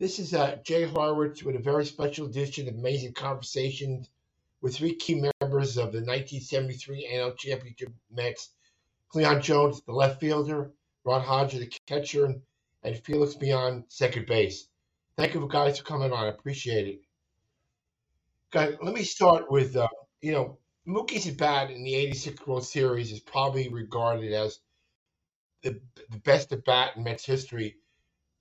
This 0.00 0.18
is 0.18 0.34
uh, 0.34 0.56
Jay 0.64 0.86
Horwitz 0.86 1.44
with 1.44 1.54
a 1.54 1.60
very 1.60 1.86
special 1.86 2.26
edition 2.26 2.66
of 2.66 2.74
Amazing 2.74 3.12
Conversations 3.12 4.10
with 4.60 4.74
three 4.76 4.96
key 4.96 5.22
members 5.40 5.76
of 5.76 5.92
the 5.92 6.00
1973 6.00 7.10
NL 7.14 7.36
Championship 7.36 7.92
Mets. 8.10 8.50
Cleon 9.08 9.40
Jones, 9.40 9.82
the 9.82 9.92
left 9.92 10.18
fielder, 10.18 10.72
Ron 11.04 11.20
Hodges, 11.20 11.60
the 11.60 11.72
catcher, 11.86 12.34
and, 12.82 12.98
Felix 13.04 13.36
Millan, 13.40 13.84
second 13.88 14.26
base. 14.26 14.66
Thank 15.16 15.34
you 15.34 15.48
guys 15.48 15.78
for 15.78 15.84
coming 15.84 16.12
on. 16.12 16.24
I 16.24 16.28
appreciate 16.28 16.88
it. 16.88 17.00
Guys, 18.50 18.74
let 18.82 18.94
me 18.94 19.04
start 19.04 19.48
with, 19.48 19.76
uh, 19.76 19.86
you 20.20 20.32
know, 20.32 20.58
Mookie's 20.88 21.28
at 21.28 21.36
bat 21.36 21.70
in 21.70 21.84
the 21.84 21.94
86 21.94 22.44
World 22.48 22.66
Series 22.66 23.12
is 23.12 23.20
probably 23.20 23.68
regarded 23.68 24.32
as 24.32 24.58
the, 25.62 25.80
the 26.10 26.18
best 26.18 26.50
at 26.50 26.64
bat 26.64 26.96
in 26.96 27.04
Mets 27.04 27.24
history. 27.24 27.76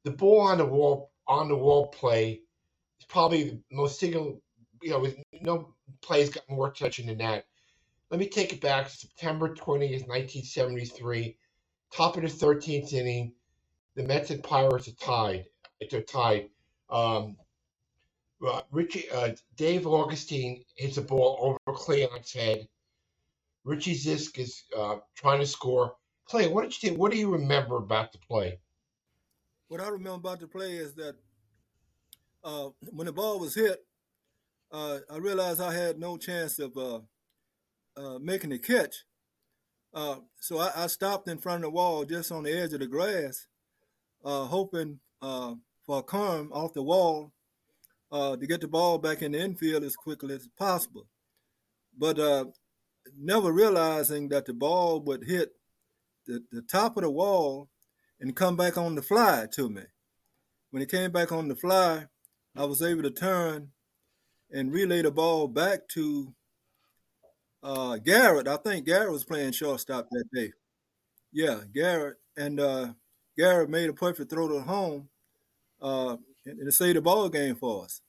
The 0.04 0.12
ball 0.12 0.42
on 0.42 0.58
the 0.58 0.66
wall 0.66 1.13
on 1.28 1.48
the 1.48 1.56
wall 1.56 1.88
play 1.88 2.42
is 3.00 3.06
probably 3.08 3.44
the 3.44 3.62
most 3.72 4.00
single, 4.00 4.42
you 4.82 4.92
know, 4.92 5.00
with 5.00 5.18
no 5.42 5.74
plays 6.02 6.30
got 6.30 6.50
more 6.50 6.68
attention 6.68 7.08
than 7.08 7.18
that. 7.20 7.46
Let 8.10 8.20
me 8.20 8.28
take 8.28 8.54
it 8.54 8.62
back 8.62 8.90
September 8.90 9.50
20th, 9.50 10.08
1973, 10.08 11.36
top 11.92 12.18
of 12.18 12.24
the 12.24 12.30
13th 12.30 12.94
inning. 12.94 13.34
The 13.96 14.04
Mets 14.04 14.30
and 14.32 14.44
Pirates 14.44 14.88
are 14.88 14.92
tied. 14.94 15.46
They're 15.90 16.02
tied. 16.02 16.50
Um, 16.90 17.38
uh, 18.46 18.62
Richie, 18.72 19.10
uh, 19.10 19.32
Dave 19.56 19.88
Augustine 19.88 20.64
hits 20.76 20.98
a 20.98 21.02
ball 21.02 21.58
over 21.66 21.78
Cleon's 21.78 22.32
head. 22.34 22.68
Richie 23.64 23.96
Zisk 23.96 24.38
is 24.40 24.64
uh, 24.78 24.98
trying 25.16 25.40
to 25.40 25.46
score. 25.46 25.96
Clay, 26.26 26.48
what 26.48 26.64
did 26.64 26.74
you 26.74 26.90
think? 26.90 27.00
What 27.00 27.12
do 27.12 27.18
you 27.18 27.32
remember 27.32 27.78
about 27.78 28.12
the 28.12 28.18
play? 28.20 28.60
What 29.74 29.82
I 29.82 29.88
remember 29.90 30.18
about 30.18 30.40
the 30.40 30.46
play 30.46 30.74
is 30.74 30.94
that 30.94 31.16
uh, 32.44 32.70
when 32.92 33.08
the 33.08 33.12
ball 33.12 33.40
was 33.40 33.56
hit, 33.56 33.84
uh, 34.72 35.00
I 35.10 35.18
realized 35.18 35.60
I 35.60 35.74
had 35.74 35.98
no 35.98 36.16
chance 36.16 36.60
of 36.60 36.78
uh, 36.78 37.00
uh 37.98 38.20
making 38.20 38.52
the 38.52 38.60
catch. 38.60 38.94
Uh, 39.92 40.18
so 40.40 40.60
I, 40.60 40.84
I, 40.84 40.86
stopped 40.86 41.28
in 41.28 41.40
front 41.40 41.64
of 41.64 41.64
the 41.64 41.70
wall 41.72 42.06
just 42.06 42.32
on 42.32 42.44
the 42.44 42.56
edge 42.56 42.74
of 42.74 42.82
the 42.82 42.86
grass, 42.86 43.48
uh, 44.24 44.46
hoping 44.46 45.00
for 45.20 45.58
a 45.90 46.04
carom 46.04 46.52
off 46.54 46.74
the 46.74 46.84
wall 46.84 47.32
to 48.12 48.46
get 48.48 48.62
the 48.62 48.68
ball 48.68 49.00
back 49.00 49.24
in 49.24 49.32
the 49.32 49.40
infield 49.40 49.84
as 49.84 49.96
quickly 49.96 50.36
as 50.36 50.48
possible. 50.56 51.08
But 51.98 52.20
never 53.18 53.52
realizing 53.52 54.30
that 54.30 54.46
the 54.46 54.54
ball 54.54 55.00
would 55.00 55.24
hit 55.24 55.50
the, 56.28 56.44
the 56.52 56.62
top 56.62 56.96
of 56.96 57.02
the 57.02 57.10
wall 57.10 57.72
and 58.24 58.38
come 58.38 58.56
back 58.56 58.78
on 58.78 58.96
the 58.96 59.02
fly 59.02 59.46
to 59.52 59.70
me. 59.70 59.82
When 60.72 60.82
it 60.82 60.90
came 60.90 61.12
back 61.12 61.34
on 61.34 61.50
the 61.50 61.58
fly, 61.58 62.08
I 62.56 62.64
was 62.64 62.82
able 62.82 63.04
to 63.04 63.12
turn 63.12 63.72
and 64.50 64.72
relay 64.72 65.02
the 65.02 65.12
ball 65.12 65.50
back 65.50 65.90
to 65.90 66.34
uh, 67.62 67.98
Garrett. 67.98 68.48
I 68.48 68.56
think 68.56 68.86
Garrett 68.86 69.12
was 69.12 69.26
playing 69.26 69.52
shortstop 69.52 70.08
that 70.10 70.24
day. 70.34 70.54
Yeah, 71.34 71.60
Garrett. 71.74 72.16
And 72.38 72.62
uh, 72.62 72.94
Garrett 73.38 73.70
made 73.70 73.90
a 73.90 73.94
perfect 73.94 74.32
throw 74.32 74.48
to 74.48 74.62
home 74.62 75.10
uh, 75.82 76.16
and, 76.46 76.60
and 76.60 76.72
the 76.72 77.02
ball 77.02 77.28
game 77.28 77.56
for 77.56 77.84
us. 77.84 78.02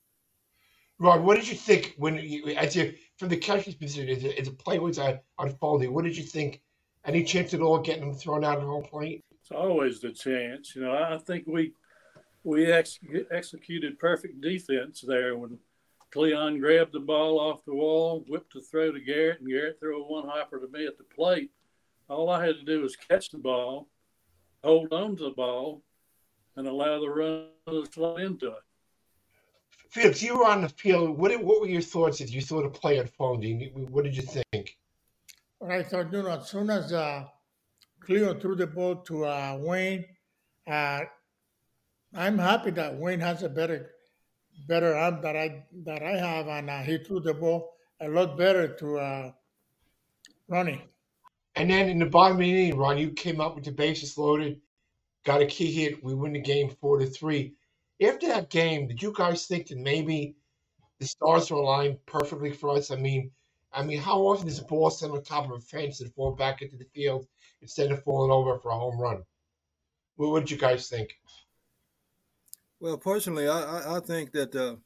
Rod, 1.00 1.22
what 1.22 1.36
did 1.36 1.48
you 1.48 1.56
think 1.56 1.96
when 1.98 2.18
you, 2.18 2.46
as 2.54 2.76
you 2.76 2.94
from 3.18 3.30
the 3.30 3.36
catcher's 3.36 3.74
position, 3.74 4.08
as 4.08 4.22
a, 4.22 4.40
as 4.40 4.46
a 4.46 4.52
play 4.52 4.78
was 4.78 5.00
unfolding? 5.40 5.92
What 5.92 6.04
did 6.04 6.16
you 6.16 6.22
think? 6.22 6.60
Any 7.04 7.22
chance 7.22 7.52
at 7.52 7.60
all 7.60 7.80
getting 7.80 8.04
him 8.04 8.14
thrown 8.14 8.44
out 8.44 8.58
of 8.58 8.64
home 8.64 8.84
plate? 8.84 9.22
It's 9.44 9.52
always 9.52 10.00
the 10.00 10.10
chance. 10.10 10.74
You 10.74 10.82
know, 10.82 10.94
I 10.94 11.18
think 11.18 11.44
we 11.46 11.74
we 12.44 12.72
ex- 12.72 12.98
executed 13.30 13.98
perfect 13.98 14.40
defense 14.40 15.04
there 15.06 15.36
when 15.36 15.58
Cleon 16.10 16.58
grabbed 16.60 16.92
the 16.92 17.00
ball 17.00 17.38
off 17.38 17.62
the 17.66 17.74
wall, 17.74 18.24
whipped 18.26 18.54
the 18.54 18.62
throw 18.62 18.90
to 18.90 19.00
Garrett, 19.00 19.40
and 19.40 19.48
Garrett 19.48 19.78
threw 19.78 20.02
a 20.02 20.06
one 20.06 20.26
hopper 20.26 20.60
to 20.60 20.68
me 20.68 20.86
at 20.86 20.96
the 20.96 21.04
plate. 21.04 21.50
All 22.08 22.30
I 22.30 22.46
had 22.46 22.56
to 22.56 22.64
do 22.64 22.80
was 22.80 22.96
catch 22.96 23.28
the 23.28 23.36
ball, 23.36 23.86
hold 24.62 24.90
on 24.94 25.14
to 25.16 25.24
the 25.24 25.30
ball, 25.30 25.82
and 26.56 26.66
allow 26.66 26.98
the 27.00 27.10
run 27.10 27.48
to 27.68 27.84
slide 27.92 28.22
into 28.22 28.46
it. 28.46 28.62
Felix, 29.90 30.22
you 30.22 30.38
were 30.38 30.46
on 30.46 30.62
the 30.62 30.70
field. 30.70 31.18
What, 31.18 31.38
what 31.44 31.60
were 31.60 31.68
your 31.68 31.82
thoughts 31.82 32.22
as 32.22 32.34
you 32.34 32.40
saw 32.40 32.62
the 32.62 32.70
play 32.70 32.96
unfolding? 32.96 33.60
What 33.90 34.04
did 34.04 34.16
you 34.16 34.22
think? 34.22 34.78
Well, 35.60 35.70
I 35.70 35.82
thought, 35.82 36.10
you 36.10 36.22
know, 36.22 36.30
as 36.30 36.48
soon 36.48 36.70
as 36.70 36.92
uh, 36.92 37.24
Cleo 38.04 38.34
threw 38.34 38.54
the 38.54 38.66
ball 38.66 38.96
to 38.96 39.24
uh, 39.24 39.56
Wayne. 39.60 40.04
Uh, 40.66 41.00
I'm 42.14 42.38
happy 42.38 42.70
that 42.72 42.96
Wayne 42.96 43.20
has 43.20 43.42
a 43.42 43.48
better 43.48 43.90
better 44.68 44.94
arm 44.94 45.20
that 45.22 45.36
I 45.36 45.64
that 45.84 46.02
I 46.02 46.16
have, 46.16 46.46
and 46.48 46.70
uh, 46.70 46.82
he 46.82 46.98
threw 46.98 47.20
the 47.20 47.34
ball 47.34 47.74
a 48.00 48.08
lot 48.08 48.38
better 48.38 48.68
to 48.68 48.98
uh, 48.98 49.32
Ronnie. 50.48 50.82
And 51.56 51.70
then 51.70 51.88
in 51.88 51.98
the 51.98 52.06
bottom 52.06 52.36
of 52.36 52.40
the 52.40 52.50
inning, 52.50 52.76
Ron, 52.76 52.98
you 52.98 53.10
came 53.10 53.40
up 53.40 53.54
with 53.54 53.64
the 53.64 53.72
bases 53.72 54.18
loaded, 54.18 54.60
got 55.24 55.40
a 55.42 55.46
key 55.46 55.72
hit. 55.72 56.02
We 56.02 56.14
win 56.14 56.32
the 56.32 56.40
game 56.40 56.70
four 56.80 56.98
to 56.98 57.06
three. 57.06 57.54
After 58.02 58.26
that 58.28 58.50
game, 58.50 58.88
did 58.88 59.00
you 59.00 59.12
guys 59.12 59.46
think 59.46 59.68
that 59.68 59.78
maybe 59.78 60.36
the 60.98 61.06
stars 61.06 61.50
were 61.50 61.58
aligned 61.58 62.04
perfectly 62.06 62.52
for 62.52 62.70
us? 62.70 62.90
I 62.90 62.96
mean, 62.96 63.30
I 63.74 63.82
mean, 63.82 63.98
how 63.98 64.20
often 64.20 64.46
does 64.46 64.60
a 64.60 64.64
ball 64.64 64.90
sit 64.90 65.10
on 65.10 65.22
top 65.22 65.46
of 65.46 65.50
a 65.52 65.60
fence 65.60 66.00
and 66.00 66.14
fall 66.14 66.32
back 66.32 66.62
into 66.62 66.76
the 66.76 66.86
field 66.94 67.26
instead 67.60 67.90
of 67.90 68.02
falling 68.04 68.30
over 68.30 68.58
for 68.58 68.70
a 68.70 68.78
home 68.78 68.98
run? 68.98 69.24
What 70.16 70.40
did 70.40 70.50
you 70.50 70.56
guys 70.56 70.88
think? 70.88 71.10
Well, 72.78 72.98
personally, 72.98 73.48
I, 73.48 73.96
I 73.96 74.00
think 74.00 74.32
that 74.32 74.54
uh, 74.54 74.76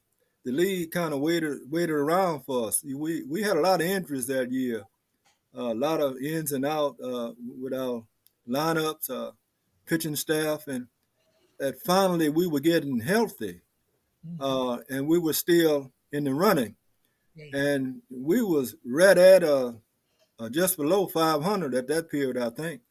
the 0.45 0.53
league 0.53 0.91
kind 0.91 1.13
of 1.13 1.21
waited 1.21 1.59
waited 1.71 1.91
around 1.95 2.45
for 2.45 2.69
us. 2.69 2.83
We 2.83 3.25
we 3.25 3.43
had 3.43 3.57
a 3.57 3.61
lot 3.61 3.83
of 3.83 3.87
injuries 3.87 4.27
that 4.29 4.51
year, 4.51 4.85
uh, 5.57 5.73
a 5.73 5.75
lot 5.75 6.01
of 6.01 6.17
ins 6.17 6.53
and 6.53 6.65
out 6.65 6.97
uh, 7.03 7.33
with 7.61 7.75
our 7.75 8.05
lineups, 8.49 9.11
uh, 9.11 9.33
pitching 9.85 10.17
staff, 10.17 10.67
and 10.67 10.87
that 11.59 11.83
finally 11.83 12.31
we 12.31 12.47
were 12.47 12.61
getting 12.61 13.01
healthy, 13.01 13.61
mm-hmm. 14.27 14.43
Uh, 14.43 14.79
and 14.89 15.07
we 15.07 15.19
were 15.19 15.35
still 15.35 15.93
in 16.11 16.25
the 16.25 16.33
running 16.33 16.77
and 17.53 18.03
we 18.11 18.43
was 18.43 18.77
right 18.85 19.17
at 19.17 19.45
uh, 19.45 19.73
uh, 20.39 20.49
just 20.49 20.77
below 20.77 21.07
500 21.07 21.75
at 21.75 21.89
that 21.89 22.11
period, 22.11 22.39
I 22.39 22.51
think. 22.51 22.83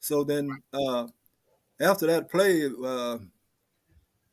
So 0.00 0.24
then 0.24 0.50
uh, 0.72 1.06
after 1.80 2.06
that 2.06 2.30
play, 2.30 2.66
uh, 2.66 3.18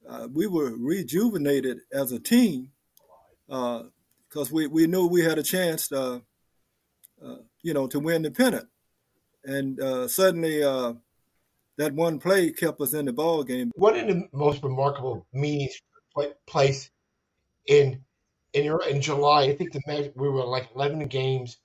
uh, 0.07 0.27
we 0.33 0.47
were 0.47 0.75
rejuvenated 0.77 1.79
as 1.93 2.11
a 2.11 2.19
team 2.19 2.69
because 3.47 3.89
uh, 4.35 4.53
we, 4.53 4.67
we 4.67 4.87
knew 4.87 5.07
we 5.07 5.23
had 5.23 5.37
a 5.37 5.43
chance, 5.43 5.87
to, 5.89 6.21
you 7.61 7.73
know, 7.73 7.87
to 7.87 7.99
win 7.99 8.23
the 8.23 8.31
pennant. 8.31 8.67
And 9.43 10.11
suddenly 10.11 10.61
that 11.77 11.93
one 11.93 12.19
play 12.19 12.51
kept 12.51 12.81
us 12.81 12.93
in 12.93 13.05
the 13.05 13.13
ball 13.13 13.43
game. 13.43 13.71
What 13.75 13.95
are 13.95 14.05
the 14.05 14.27
most 14.33 14.63
remarkable 14.63 15.25
meetings 15.33 15.81
place 16.45 16.91
in 17.67 18.03
in 18.53 18.77
in 18.89 19.01
July, 19.01 19.43
I 19.43 19.55
think 19.55 19.71
the 19.71 20.11
we 20.15 20.29
were 20.29 20.43
like 20.43 20.69
11 20.75 21.07
games 21.07 21.57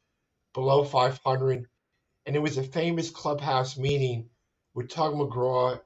below 0.53 0.85
500, 0.85 1.67
and 2.25 2.37
it 2.37 2.41
was 2.41 2.59
a 2.59 2.63
famous 2.63 3.11
clubhouse 3.11 3.77
meeting 3.77 4.29
where 4.73 4.87
Tug 4.87 5.15
McGraw 5.15 5.81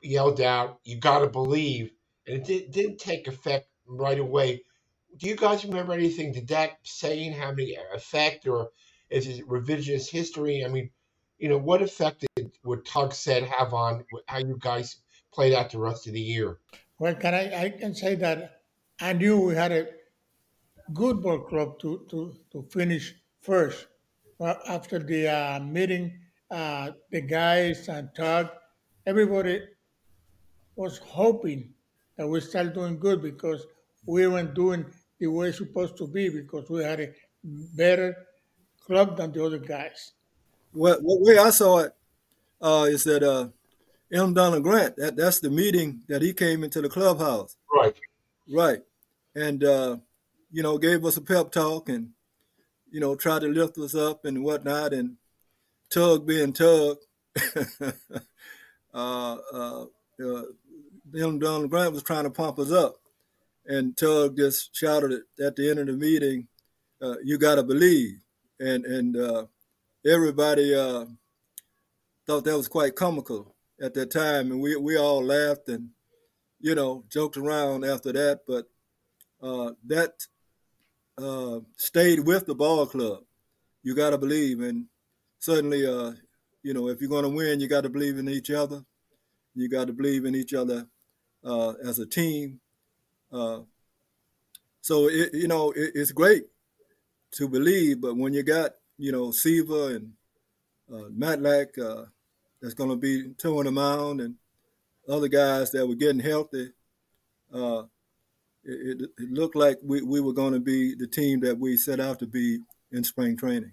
yelled 0.00 0.40
out, 0.40 0.80
"You 0.84 0.98
got 0.98 1.20
to 1.20 1.28
believe," 1.28 1.92
and 2.26 2.36
it 2.36 2.44
did, 2.44 2.70
didn't 2.70 2.98
take 2.98 3.28
effect 3.28 3.68
right 3.86 4.18
away. 4.18 4.64
Do 5.16 5.28
you 5.28 5.36
guys 5.36 5.64
remember 5.64 5.92
anything? 5.92 6.32
Did 6.32 6.48
that 6.48 6.78
saying 6.82 7.32
have 7.32 7.58
any 7.58 7.76
effect, 7.94 8.46
or 8.46 8.70
is 9.10 9.26
it 9.26 9.46
revisionist 9.48 10.10
history? 10.10 10.64
I 10.64 10.68
mean, 10.68 10.90
you 11.38 11.48
know, 11.48 11.58
what 11.58 11.82
effect 11.82 12.24
did 12.36 12.52
what 12.62 12.84
Tug 12.84 13.14
said 13.14 13.44
have 13.44 13.72
on 13.74 14.04
how 14.26 14.38
you 14.38 14.56
guys 14.58 14.98
played 15.32 15.54
out 15.54 15.70
the 15.70 15.78
rest 15.78 16.06
of 16.06 16.12
the 16.12 16.20
year? 16.20 16.58
Well, 16.98 17.14
can 17.14 17.34
I? 17.34 17.64
I 17.64 17.70
can 17.70 17.94
say 17.94 18.14
that 18.16 18.62
I 19.00 19.14
knew 19.14 19.40
we 19.40 19.54
had 19.54 19.72
a 19.72 19.88
good 20.92 21.22
ball 21.22 21.40
club 21.40 21.78
to, 21.80 22.06
to, 22.10 22.34
to 22.52 22.62
finish 22.70 23.14
first. 23.40 23.86
Well, 24.38 24.58
after 24.68 24.98
the 24.98 25.28
uh, 25.28 25.60
meeting, 25.60 26.12
uh, 26.50 26.92
the 27.10 27.20
guys 27.20 27.88
and 27.88 28.08
Tug, 28.16 28.50
everybody 29.06 29.62
was 30.76 30.98
hoping 30.98 31.72
that 32.16 32.26
we 32.26 32.40
started 32.40 32.74
doing 32.74 32.98
good 32.98 33.22
because 33.22 33.66
we 34.06 34.26
weren't 34.26 34.54
doing 34.54 34.84
the 35.18 35.28
way 35.28 35.48
it's 35.48 35.58
supposed 35.58 35.96
to 35.98 36.06
be 36.06 36.28
because 36.28 36.68
we 36.68 36.82
had 36.82 37.00
a 37.00 37.10
better 37.44 38.16
club 38.84 39.16
than 39.16 39.32
the 39.32 39.44
other 39.44 39.58
guys. 39.58 40.12
What 40.72 41.02
what 41.02 41.20
way 41.20 41.38
I 41.38 41.50
saw 41.50 41.80
it 41.80 41.94
uh, 42.60 42.86
is 42.88 43.04
that 43.04 43.22
uh, 43.22 43.48
M. 44.12 44.34
Donald 44.34 44.62
Grant. 44.62 44.96
That 44.96 45.16
that's 45.16 45.40
the 45.40 45.50
meeting 45.50 46.02
that 46.08 46.22
he 46.22 46.32
came 46.32 46.64
into 46.64 46.80
the 46.80 46.88
clubhouse. 46.88 47.56
Right. 47.74 47.96
Right. 48.48 48.82
And 49.34 49.64
uh, 49.64 49.96
you 50.52 50.62
know, 50.62 50.78
gave 50.78 51.04
us 51.04 51.16
a 51.16 51.22
pep 51.22 51.50
talk 51.50 51.88
and 51.88 52.10
you 52.92 53.00
know, 53.00 53.16
tried 53.16 53.40
to 53.40 53.48
lift 53.48 53.78
us 53.78 53.94
up 53.94 54.26
and 54.26 54.44
whatnot 54.44 54.92
and 54.92 55.16
Tug 55.90 56.26
being 56.26 56.52
Tug. 56.52 56.98
uh, 58.94 59.36
uh, 59.52 59.84
uh, 60.22 60.42
Donald 61.10 61.70
Grant 61.70 61.94
was 61.94 62.02
trying 62.02 62.24
to 62.24 62.30
pump 62.30 62.58
us 62.58 62.70
up. 62.70 62.96
And 63.66 63.96
Tug 63.96 64.36
just 64.36 64.76
shouted 64.76 65.22
at 65.42 65.56
the 65.56 65.70
end 65.70 65.78
of 65.78 65.86
the 65.86 65.92
meeting, 65.94 66.48
uh, 67.00 67.16
you 67.24 67.38
gotta 67.38 67.62
believe. 67.62 68.20
And 68.60 68.84
and 68.84 69.16
uh, 69.16 69.46
everybody 70.06 70.74
uh, 70.74 71.06
thought 72.26 72.44
that 72.44 72.56
was 72.56 72.68
quite 72.68 72.94
comical 72.94 73.54
at 73.80 73.94
that 73.94 74.10
time. 74.10 74.50
And 74.50 74.60
we, 74.60 74.76
we 74.76 74.96
all 74.98 75.24
laughed 75.24 75.68
and, 75.68 75.90
you 76.60 76.74
know, 76.74 77.04
joked 77.08 77.36
around 77.36 77.84
after 77.84 78.12
that. 78.12 78.40
But 78.46 78.66
uh, 79.42 79.72
that 79.86 80.26
uh, 81.18 81.60
stayed 81.76 82.20
with 82.20 82.46
the 82.46 82.54
ball 82.54 82.86
club. 82.86 83.24
You 83.82 83.94
got 83.94 84.10
to 84.10 84.18
believe, 84.18 84.60
and 84.60 84.86
certainly, 85.38 85.86
uh, 85.86 86.12
you 86.62 86.74
know, 86.74 86.88
if 86.88 87.00
you're 87.00 87.10
going 87.10 87.24
to 87.24 87.28
win, 87.28 87.60
you 87.60 87.68
got 87.68 87.82
to 87.82 87.90
believe 87.90 88.18
in 88.18 88.28
each 88.28 88.50
other. 88.50 88.84
You 89.54 89.68
got 89.68 89.88
to 89.88 89.92
believe 89.92 90.24
in 90.24 90.34
each 90.34 90.54
other 90.54 90.86
uh, 91.44 91.72
as 91.84 91.98
a 91.98 92.06
team. 92.06 92.60
Uh, 93.32 93.60
so 94.80 95.08
it, 95.08 95.34
you 95.34 95.48
know, 95.48 95.70
it, 95.72 95.92
it's 95.94 96.12
great 96.12 96.44
to 97.32 97.48
believe, 97.48 98.00
but 98.00 98.16
when 98.16 98.32
you 98.32 98.42
got 98.42 98.72
you 98.98 99.10
know 99.10 99.30
Seaver 99.30 99.96
and 99.96 100.12
uh, 100.92 101.08
Matlack 101.08 101.78
uh, 101.78 102.06
that's 102.60 102.74
going 102.74 102.90
to 102.90 102.96
be 102.96 103.32
towing 103.38 103.64
the 103.64 103.72
mound, 103.72 104.20
and 104.20 104.36
other 105.08 105.28
guys 105.28 105.70
that 105.72 105.86
were 105.86 105.94
getting 105.94 106.20
healthy, 106.20 106.70
uh, 107.52 107.82
it, 108.64 109.00
it, 109.02 109.10
it 109.18 109.32
looked 109.32 109.56
like 109.56 109.78
we, 109.82 110.02
we 110.02 110.20
were 110.20 110.32
going 110.32 110.52
to 110.52 110.60
be 110.60 110.94
the 110.94 111.06
team 111.06 111.40
that 111.40 111.58
we 111.58 111.76
set 111.76 112.00
out 112.00 112.18
to 112.20 112.26
be 112.26 112.60
in 112.92 113.04
spring 113.04 113.36
training. 113.36 113.72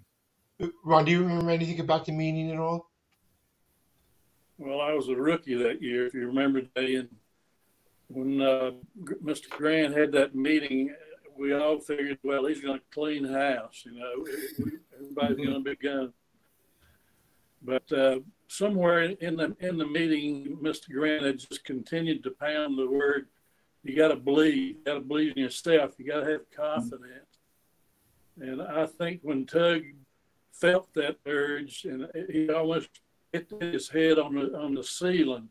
Ron, 0.83 1.05
do 1.05 1.11
you 1.11 1.23
remember 1.23 1.51
anything 1.51 1.79
about 1.79 2.05
the 2.05 2.11
meeting 2.11 2.51
at 2.51 2.57
all? 2.57 2.89
Well, 4.57 4.81
I 4.81 4.93
was 4.93 5.07
a 5.07 5.15
rookie 5.15 5.55
that 5.55 5.81
year, 5.81 6.05
if 6.05 6.13
you 6.13 6.27
remember, 6.27 6.61
Day, 6.61 6.95
and 6.95 7.09
when 8.09 8.41
uh, 8.41 8.71
Mr. 9.23 9.49
Grant 9.49 9.95
had 9.95 10.11
that 10.11 10.35
meeting, 10.35 10.93
we 11.37 11.53
all 11.53 11.79
figured, 11.79 12.17
well, 12.23 12.45
he's 12.45 12.59
going 12.59 12.79
to 12.79 12.85
clean 12.91 13.23
house. 13.23 13.83
You 13.85 13.93
know, 13.93 14.25
everybody's 14.93 15.37
mm-hmm. 15.37 15.45
going 15.45 15.63
to 15.63 15.69
be 15.69 15.75
gone. 15.75 16.13
But 17.61 17.91
uh, 17.91 18.19
somewhere 18.47 19.03
in 19.03 19.37
the 19.37 19.55
in 19.59 19.77
the 19.77 19.85
meeting, 19.85 20.57
Mr. 20.61 20.91
Grant 20.91 21.23
had 21.23 21.39
just 21.39 21.63
continued 21.63 22.23
to 22.23 22.31
pound 22.31 22.77
the 22.77 22.89
word 22.89 23.27
you 23.83 23.95
got 23.95 24.09
to 24.09 24.15
believe. 24.15 24.77
You 24.77 24.83
got 24.85 24.93
to 24.95 25.01
believe 25.01 25.33
in 25.35 25.43
yourself. 25.43 25.93
You 25.97 26.05
got 26.05 26.21
to 26.21 26.31
have 26.31 26.51
confidence. 26.51 27.25
And 28.39 28.61
I 28.61 28.85
think 28.85 29.19
when 29.23 29.45
Tug 29.45 29.81
felt 30.53 30.93
that 30.95 31.17
urge, 31.25 31.85
and 31.85 32.07
he 32.29 32.49
almost 32.49 32.89
hit 33.31 33.51
his 33.59 33.89
head 33.89 34.19
on 34.19 34.35
the 34.35 34.57
on 34.57 34.73
the 34.73 34.83
ceiling 34.83 35.49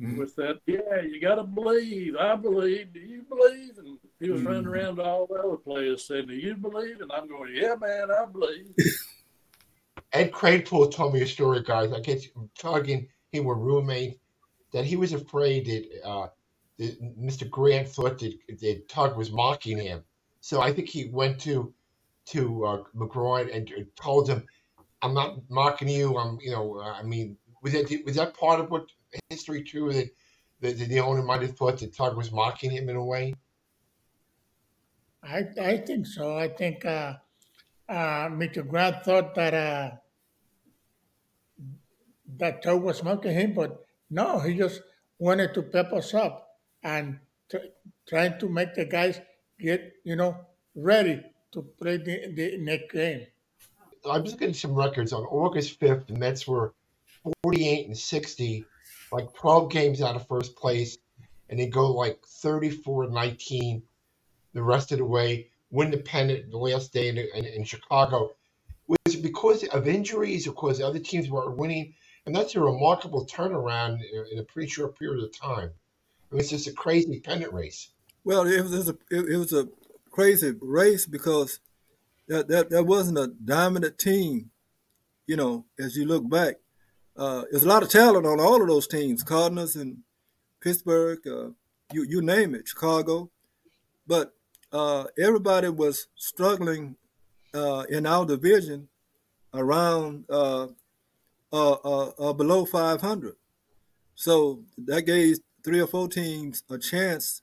mm-hmm. 0.00 0.18
with 0.18 0.34
that. 0.36 0.60
Yeah, 0.66 1.00
you 1.02 1.20
got 1.20 1.36
to 1.36 1.44
believe. 1.44 2.16
I 2.16 2.36
believe. 2.36 2.92
Do 2.92 3.00
you 3.00 3.22
believe? 3.22 3.78
And 3.78 3.98
he 4.20 4.30
was 4.30 4.40
mm-hmm. 4.40 4.48
running 4.48 4.66
around 4.66 4.96
to 4.96 5.02
all 5.02 5.26
the 5.26 5.34
other 5.34 5.56
players 5.56 6.06
saying, 6.06 6.26
"Do 6.26 6.34
you 6.34 6.56
believe?" 6.56 7.00
And 7.00 7.12
I'm 7.12 7.28
going, 7.28 7.54
"Yeah, 7.54 7.74
man, 7.80 8.08
I 8.10 8.24
believe." 8.30 8.74
Ed 10.12 10.30
Kranepool 10.30 10.92
told 10.92 11.14
me 11.14 11.22
a 11.22 11.26
story, 11.26 11.62
guys. 11.62 11.92
I 11.92 12.00
guess 12.00 12.26
Tug 12.58 12.88
and 12.90 13.06
he 13.30 13.40
were 13.40 13.56
roommates. 13.56 14.18
That 14.72 14.84
he 14.84 14.96
was 14.96 15.12
afraid 15.12 15.66
that. 15.66 16.08
Uh, 16.08 16.28
Mr. 16.80 17.48
Grant 17.48 17.88
thought 17.88 18.18
that, 18.18 18.38
that 18.60 18.88
Tug 18.88 19.16
was 19.16 19.30
mocking 19.30 19.78
him. 19.78 20.02
So 20.40 20.60
I 20.60 20.72
think 20.72 20.88
he 20.88 21.06
went 21.06 21.40
to 21.40 21.72
to 22.24 22.64
uh, 22.64 22.82
McGraw 22.96 23.52
and 23.54 23.70
told 23.96 24.28
him, 24.28 24.46
"I'm 25.02 25.14
not 25.14 25.38
mocking 25.48 25.88
you. 25.88 26.16
I'm, 26.16 26.38
you 26.40 26.50
know, 26.50 26.78
uh, 26.78 26.92
I 26.92 27.02
mean, 27.02 27.36
was 27.62 27.72
that 27.72 27.90
was 28.04 28.16
that 28.16 28.34
part 28.34 28.60
of 28.60 28.70
what 28.70 28.86
history 29.28 29.62
too 29.62 29.92
that, 29.92 30.08
that 30.60 30.78
the 30.78 31.00
owner 31.00 31.22
might 31.22 31.42
have 31.42 31.56
thought 31.56 31.78
that 31.78 31.94
Tug 31.94 32.16
was 32.16 32.32
mocking 32.32 32.70
him 32.70 32.88
in 32.88 32.96
a 32.96 33.04
way?" 33.04 33.34
I 35.22 35.44
I 35.60 35.76
think 35.78 36.06
so. 36.06 36.36
I 36.36 36.48
think 36.48 36.84
uh, 36.84 37.14
uh, 37.88 38.28
Mr. 38.28 38.66
Grant 38.66 39.04
thought 39.04 39.34
that 39.36 39.54
uh, 39.54 39.90
that 42.38 42.62
Tug 42.62 42.82
was 42.82 43.02
mocking 43.04 43.32
him, 43.32 43.54
but 43.54 43.84
no, 44.10 44.40
he 44.40 44.54
just 44.54 44.80
wanted 45.18 45.54
to 45.54 45.62
pep 45.62 45.92
us 45.92 46.14
up 46.14 46.41
and 46.82 47.18
t- 47.50 47.70
trying 48.08 48.38
to 48.38 48.48
make 48.48 48.74
the 48.74 48.84
guys 48.84 49.20
get 49.58 49.94
you 50.04 50.16
know 50.16 50.36
ready 50.74 51.22
to 51.52 51.62
play 51.62 51.96
the, 51.98 52.32
the 52.34 52.56
next 52.58 52.92
game. 52.92 53.26
I'm 54.08 54.24
just 54.24 54.38
getting 54.38 54.54
some 54.54 54.74
records. 54.74 55.12
On 55.12 55.22
August 55.24 55.78
5th, 55.78 56.06
the 56.06 56.14
Mets 56.14 56.48
were 56.48 56.74
48 57.44 57.86
and 57.86 57.96
60, 57.96 58.64
like 59.12 59.32
12 59.34 59.70
games 59.70 60.02
out 60.02 60.16
of 60.16 60.26
first 60.26 60.56
place, 60.56 60.98
and 61.48 61.60
they 61.60 61.66
go 61.66 61.92
like 61.92 62.18
34 62.26 63.08
19 63.08 63.82
the 64.54 64.62
rest 64.62 64.92
of 64.92 64.98
the 64.98 65.04
way, 65.04 65.48
win 65.70 65.90
the 65.90 65.98
pennant 65.98 66.50
the 66.50 66.58
last 66.58 66.92
day 66.92 67.08
in, 67.08 67.18
in, 67.18 67.44
in 67.44 67.64
Chicago. 67.64 68.34
Was 68.88 69.16
because 69.16 69.64
of 69.64 69.88
injuries 69.88 70.46
or 70.46 70.52
because 70.52 70.80
other 70.80 70.98
teams 70.98 71.30
were 71.30 71.50
winning? 71.50 71.94
And 72.26 72.36
that's 72.36 72.54
a 72.54 72.60
remarkable 72.60 73.26
turnaround 73.26 74.00
in 74.30 74.38
a 74.38 74.42
pretty 74.42 74.68
short 74.68 74.98
period 74.98 75.24
of 75.24 75.36
time. 75.36 75.70
It 76.32 76.36
was 76.36 76.48
just 76.48 76.66
a 76.66 76.72
crazy 76.72 77.20
pennant 77.20 77.52
race. 77.52 77.90
Well, 78.24 78.46
it 78.46 78.62
was 78.62 78.88
a 78.88 78.96
it, 79.10 79.36
was 79.36 79.52
a 79.52 79.68
crazy 80.10 80.54
race 80.62 81.04
because 81.04 81.60
that, 82.26 82.48
that 82.48 82.70
that 82.70 82.84
wasn't 82.84 83.18
a 83.18 83.26
dominant 83.26 83.98
team. 83.98 84.50
You 85.26 85.36
know, 85.36 85.66
as 85.78 85.96
you 85.96 86.06
look 86.06 86.28
back, 86.28 86.56
uh, 87.16 87.42
there's 87.50 87.64
a 87.64 87.68
lot 87.68 87.82
of 87.82 87.90
talent 87.90 88.26
on 88.26 88.40
all 88.40 88.62
of 88.62 88.68
those 88.68 88.86
teams, 88.86 89.22
Cardinals 89.22 89.76
and 89.76 89.98
Pittsburgh, 90.62 91.18
uh, 91.26 91.48
you 91.92 92.04
you 92.08 92.22
name 92.22 92.54
it, 92.54 92.66
Chicago, 92.66 93.30
but 94.06 94.32
uh, 94.72 95.04
everybody 95.18 95.68
was 95.68 96.06
struggling 96.16 96.96
uh, 97.52 97.84
in 97.90 98.06
our 98.06 98.24
division 98.24 98.88
around 99.52 100.24
uh, 100.30 100.68
uh, 101.52 102.32
below 102.32 102.64
500. 102.64 103.34
So 104.14 104.62
that 104.78 105.02
gave 105.02 105.36
three 105.62 105.80
or 105.80 105.86
four 105.86 106.08
teams 106.08 106.62
a 106.70 106.78
chance 106.78 107.42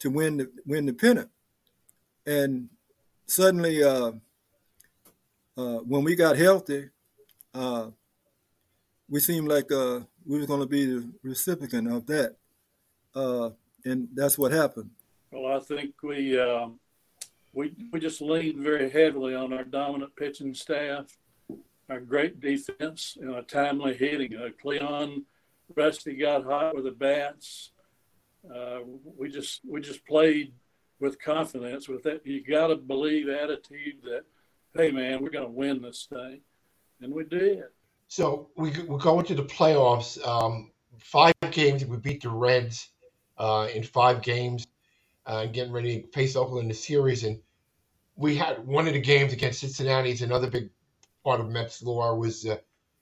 to 0.00 0.10
win 0.10 0.38
the 0.38 0.50
win 0.66 0.86
the 0.86 0.92
pennant. 0.92 1.30
And 2.26 2.68
suddenly, 3.26 3.82
uh, 3.82 4.12
uh, 5.56 5.78
when 5.78 6.04
we 6.04 6.14
got 6.14 6.36
healthy, 6.36 6.90
uh, 7.54 7.88
we 9.08 9.20
seemed 9.20 9.48
like 9.48 9.70
uh, 9.72 10.00
we 10.26 10.38
were 10.38 10.46
going 10.46 10.60
to 10.60 10.66
be 10.66 10.86
the 10.86 11.08
recipient 11.22 11.90
of 11.92 12.06
that, 12.06 12.36
uh, 13.14 13.50
and 13.84 14.08
that's 14.14 14.38
what 14.38 14.52
happened. 14.52 14.90
Well, 15.30 15.56
I 15.56 15.60
think 15.60 15.94
we 16.02 16.38
um, 16.38 16.78
we 17.52 17.74
we 17.92 18.00
just 18.00 18.20
leaned 18.20 18.62
very 18.62 18.90
heavily 18.90 19.34
on 19.34 19.52
our 19.52 19.64
dominant 19.64 20.14
pitching 20.16 20.54
staff, 20.54 21.06
our 21.88 22.00
great 22.00 22.40
defense, 22.40 23.16
and 23.20 23.34
a 23.34 23.42
timely 23.42 23.94
hitting. 23.94 24.36
Uh, 24.36 24.50
Cleon 24.60 25.24
Rusty 25.76 26.16
got 26.16 26.44
hot 26.44 26.74
with 26.74 26.84
the 26.84 26.90
bats. 26.90 27.70
Uh, 28.44 28.80
we 29.18 29.28
just 29.28 29.60
we 29.68 29.80
just 29.80 30.06
played 30.06 30.52
with 30.98 31.20
confidence 31.20 31.88
with 31.88 32.02
that. 32.04 32.26
You 32.26 32.42
got 32.42 32.68
to 32.68 32.76
believe 32.76 33.28
attitude 33.28 34.02
that, 34.04 34.22
hey 34.74 34.90
man, 34.90 35.22
we're 35.22 35.30
going 35.30 35.46
to 35.46 35.50
win 35.50 35.82
this 35.82 36.06
thing, 36.10 36.40
and 37.00 37.12
we 37.12 37.24
did. 37.24 37.64
So 38.08 38.48
we 38.56 38.70
we 38.70 38.98
go 38.98 39.20
into 39.20 39.34
the 39.34 39.44
playoffs. 39.44 40.24
Um, 40.26 40.70
five 40.98 41.34
games, 41.50 41.84
we 41.84 41.96
beat 41.96 42.22
the 42.22 42.30
Reds 42.30 42.88
uh, 43.38 43.68
in 43.74 43.82
five 43.82 44.22
games, 44.22 44.66
uh, 45.26 45.46
getting 45.46 45.72
ready 45.72 46.02
to 46.02 46.08
face 46.08 46.36
Oakland 46.36 46.64
in 46.64 46.68
the 46.68 46.74
series. 46.74 47.24
And 47.24 47.40
we 48.16 48.36
had 48.36 48.66
one 48.66 48.86
of 48.86 48.94
the 48.94 49.00
games 49.00 49.32
against 49.32 49.60
Cincinnati. 49.60 50.16
Another 50.22 50.50
big 50.50 50.70
part 51.24 51.40
of 51.40 51.48
Mets 51.48 51.82
lore 51.82 52.16
was 52.16 52.46
uh, 52.46 52.56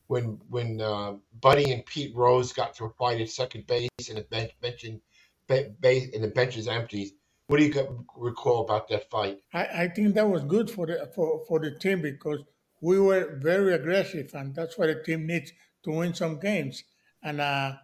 when 0.08 0.40
when 0.48 0.80
uh, 0.80 1.14
Buddy 1.40 1.70
and 1.72 1.86
Pete 1.86 2.14
Rose 2.16 2.52
got 2.52 2.74
to 2.74 2.86
a 2.86 2.90
fight 2.90 3.20
at 3.20 3.30
second 3.30 3.66
base 3.66 3.88
and 4.08 4.18
the 4.18 4.22
bench 4.22 4.50
benching 4.62 5.00
base 5.46 6.10
and 6.14 6.24
the 6.24 6.28
bench 6.28 6.56
is 6.56 6.66
empty. 6.66 7.14
What 7.46 7.60
do 7.60 7.64
you 7.64 8.06
recall 8.16 8.64
about 8.64 8.88
that 8.88 9.08
fight? 9.08 9.38
I, 9.54 9.64
I 9.64 9.88
think 9.88 10.14
that 10.14 10.28
was 10.28 10.44
good 10.44 10.70
for 10.70 10.86
the 10.86 11.10
for, 11.14 11.44
for 11.46 11.60
the 11.60 11.70
team 11.70 12.02
because 12.02 12.40
we 12.80 12.98
were 12.98 13.38
very 13.40 13.74
aggressive 13.74 14.34
and 14.34 14.54
that's 14.54 14.76
what 14.76 14.86
the 14.86 15.02
team 15.02 15.26
needs 15.26 15.52
to 15.84 15.90
win 15.90 16.14
some 16.14 16.38
games. 16.40 16.84
And 17.22 17.40
uh, 17.40 17.74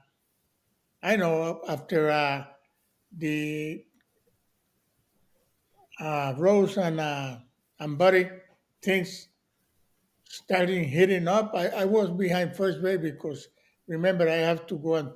I 1.02 1.16
know 1.16 1.60
after 1.68 2.10
uh, 2.10 2.44
the 3.16 3.84
uh, 6.00 6.34
Rose 6.36 6.76
and 6.78 7.00
uh, 7.00 7.36
and 7.80 7.98
Buddy 7.98 8.30
things 8.82 9.28
starting 10.36 10.84
hitting 10.84 11.28
up. 11.28 11.52
I, 11.54 11.68
I 11.68 11.84
was 11.84 12.10
behind 12.10 12.56
first 12.56 12.82
base 12.82 12.98
because 12.98 13.48
remember 13.86 14.28
I 14.28 14.36
have 14.36 14.66
to 14.66 14.78
go 14.78 14.96
and 14.96 15.10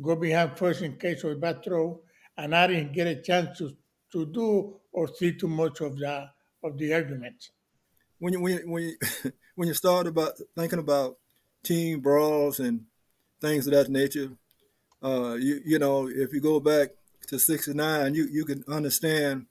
go 0.00 0.16
behind 0.16 0.58
first 0.58 0.82
in 0.82 0.96
case 0.96 1.24
of 1.24 1.32
a 1.32 1.36
bad 1.36 1.64
throw, 1.64 2.00
and 2.36 2.54
I 2.54 2.66
didn't 2.66 2.92
get 2.92 3.06
a 3.06 3.20
chance 3.20 3.58
to, 3.58 3.76
to 4.12 4.26
do 4.26 4.76
or 4.92 5.08
see 5.14 5.32
too 5.32 5.48
much 5.48 5.80
of 5.80 5.98
the 5.98 6.28
of 6.62 6.78
the 6.78 6.92
arguments. 6.92 7.50
When 8.18 8.32
you 8.32 8.40
when 8.40 8.52
you, 8.52 8.70
when 8.70 8.82
you, 8.82 8.96
when 9.54 9.68
you 9.68 9.74
start 9.74 10.06
about 10.06 10.34
thinking 10.56 10.78
about 10.78 11.18
team 11.62 12.00
brawls 12.00 12.60
and 12.60 12.84
things 13.40 13.66
of 13.66 13.72
that 13.72 13.88
nature, 13.88 14.30
uh, 15.02 15.34
you 15.34 15.60
you 15.64 15.78
know 15.78 16.08
if 16.08 16.32
you 16.32 16.40
go 16.40 16.60
back 16.60 16.90
to 17.28 17.38
'69, 17.38 18.14
you 18.14 18.28
you 18.30 18.44
can 18.44 18.64
understand 18.68 19.46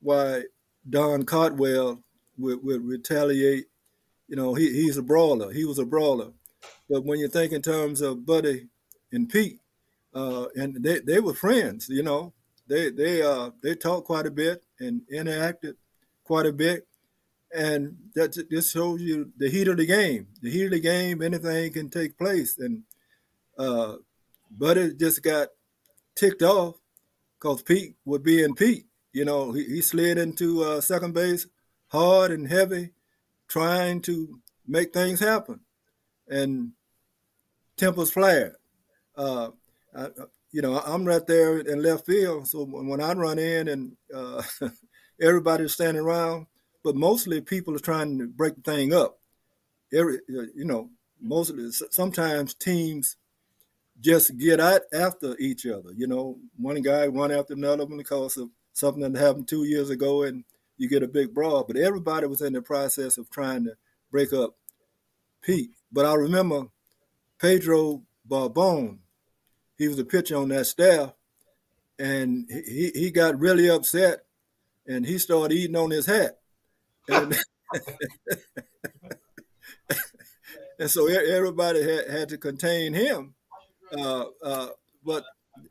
why 0.00 0.44
Don 0.88 1.22
Cardwell 1.24 2.02
would, 2.38 2.64
would 2.64 2.84
retaliate. 2.84 3.66
You 4.32 4.36
know, 4.36 4.54
he, 4.54 4.72
he's 4.72 4.96
a 4.96 5.02
brawler. 5.02 5.52
He 5.52 5.66
was 5.66 5.78
a 5.78 5.84
brawler. 5.84 6.32
But 6.88 7.04
when 7.04 7.18
you 7.18 7.28
think 7.28 7.52
in 7.52 7.60
terms 7.60 8.00
of 8.00 8.24
Buddy 8.24 8.68
and 9.12 9.28
Pete, 9.28 9.60
uh, 10.14 10.46
and 10.56 10.82
they, 10.82 11.00
they 11.00 11.20
were 11.20 11.34
friends, 11.34 11.90
you 11.90 12.02
know, 12.02 12.32
they 12.66 12.88
they 12.88 13.20
uh, 13.20 13.50
they 13.62 13.74
talked 13.74 14.06
quite 14.06 14.24
a 14.24 14.30
bit 14.30 14.64
and 14.80 15.02
interacted 15.12 15.74
quite 16.24 16.46
a 16.46 16.52
bit, 16.52 16.88
and 17.54 17.98
that 18.14 18.32
just 18.50 18.72
shows 18.72 19.02
you 19.02 19.30
the 19.36 19.50
heat 19.50 19.68
of 19.68 19.76
the 19.76 19.84
game. 19.84 20.28
The 20.40 20.50
heat 20.50 20.64
of 20.64 20.70
the 20.70 20.80
game, 20.80 21.20
anything 21.20 21.70
can 21.74 21.90
take 21.90 22.16
place, 22.16 22.58
and 22.58 22.84
uh, 23.58 23.96
Buddy 24.50 24.94
just 24.94 25.22
got 25.22 25.48
ticked 26.14 26.40
off 26.42 26.76
because 27.38 27.60
Pete 27.60 27.96
would 28.06 28.22
be 28.22 28.42
in 28.42 28.54
Pete. 28.54 28.86
You 29.12 29.26
know, 29.26 29.52
he, 29.52 29.64
he 29.64 29.82
slid 29.82 30.16
into 30.16 30.64
uh, 30.64 30.80
second 30.80 31.12
base 31.12 31.46
hard 31.88 32.30
and 32.30 32.48
heavy, 32.48 32.92
trying 33.52 34.00
to 34.00 34.40
make 34.66 34.94
things 34.94 35.20
happen, 35.20 35.60
and 36.26 36.72
tempers 37.76 38.10
flared. 38.10 38.54
Uh, 39.14 39.50
I, 39.94 40.08
you 40.52 40.62
know, 40.62 40.80
I'm 40.80 41.04
right 41.04 41.26
there 41.26 41.58
in 41.58 41.82
left 41.82 42.06
field, 42.06 42.48
so 42.48 42.64
when 42.64 43.02
I 43.02 43.12
run 43.12 43.38
in 43.38 43.68
and 43.68 43.92
uh, 44.14 44.42
everybody's 45.20 45.74
standing 45.74 46.02
around, 46.02 46.46
but 46.82 46.96
mostly 46.96 47.42
people 47.42 47.76
are 47.76 47.80
trying 47.90 48.18
to 48.18 48.26
break 48.26 48.56
the 48.56 48.62
thing 48.62 48.94
up. 48.94 49.18
Every, 49.92 50.20
you 50.28 50.64
know, 50.64 50.88
mostly 51.20 51.70
sometimes 51.90 52.54
teams 52.54 53.16
just 54.00 54.36
get 54.38 54.60
out 54.60 54.80
after 54.94 55.36
each 55.38 55.66
other. 55.66 55.90
You 55.94 56.06
know, 56.06 56.38
one 56.56 56.80
guy 56.80 57.06
run 57.06 57.30
after 57.30 57.52
another 57.52 57.84
one 57.84 57.98
because 57.98 58.38
of 58.38 58.48
something 58.72 59.02
that 59.02 59.20
happened 59.20 59.46
two 59.46 59.64
years 59.64 59.90
ago, 59.90 60.22
and 60.22 60.44
you 60.82 60.88
get 60.88 61.04
a 61.04 61.08
big 61.08 61.32
brawl. 61.32 61.62
But 61.62 61.76
everybody 61.76 62.26
was 62.26 62.42
in 62.42 62.54
the 62.54 62.60
process 62.60 63.16
of 63.16 63.30
trying 63.30 63.62
to 63.64 63.74
break 64.10 64.32
up 64.32 64.56
Pete. 65.40 65.70
But 65.92 66.06
I 66.06 66.14
remember 66.14 66.66
Pedro 67.40 68.02
Borbon, 68.28 68.98
he 69.78 69.86
was 69.86 70.00
a 70.00 70.04
pitcher 70.04 70.36
on 70.36 70.48
that 70.48 70.66
staff, 70.66 71.12
and 72.00 72.48
he, 72.50 72.90
he 72.94 73.10
got 73.12 73.38
really 73.38 73.70
upset 73.70 74.24
and 74.84 75.06
he 75.06 75.18
started 75.18 75.54
eating 75.54 75.76
on 75.76 75.92
his 75.92 76.06
hat. 76.06 76.40
And, 77.08 77.38
and 80.80 80.90
so 80.90 81.06
everybody 81.06 81.80
had, 81.82 82.10
had 82.10 82.28
to 82.30 82.38
contain 82.38 82.92
him. 82.92 83.34
Uh, 83.96 84.24
uh, 84.42 84.68
but 85.04 85.24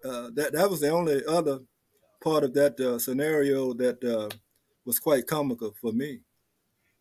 uh, 0.05 0.29
that 0.35 0.53
that 0.53 0.69
was 0.69 0.79
the 0.79 0.89
only 0.89 1.25
other 1.25 1.59
part 2.23 2.45
of 2.45 2.53
that 2.53 2.79
uh, 2.79 2.97
scenario 2.99 3.73
that 3.73 4.01
uh, 4.03 4.29
was 4.85 4.99
quite 4.99 5.27
comical 5.27 5.73
for 5.79 5.91
me. 5.91 6.19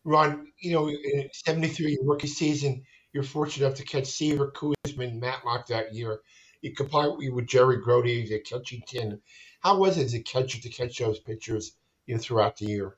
Ron, 0.03 0.47
you 0.59 0.71
know, 0.71 0.89
in 0.89 1.29
73 1.31 1.99
rookie 2.03 2.27
season, 2.27 2.83
you're 3.13 3.23
fortunate 3.23 3.67
enough 3.67 3.77
to 3.77 3.83
catch 3.83 4.07
Seaver, 4.07 4.51
Koosman, 4.51 5.19
Matlack 5.19 5.67
that 5.67 5.93
year. 5.93 6.21
You 6.61 6.73
compare 6.73 7.11
with 7.11 7.47
Jerry 7.47 7.77
Grote, 7.77 8.05
the 8.05 8.39
catching 8.39 8.81
tin. 8.87 9.19
How 9.61 9.77
was 9.77 9.97
it 9.97 10.05
as 10.05 10.13
a 10.13 10.21
catcher 10.21 10.59
to 10.61 10.69
catch 10.69 10.97
those 10.97 11.19
pitchers, 11.19 11.73
you 12.05 12.15
know, 12.15 12.21
throughout 12.21 12.57
the 12.57 12.65
year? 12.65 12.97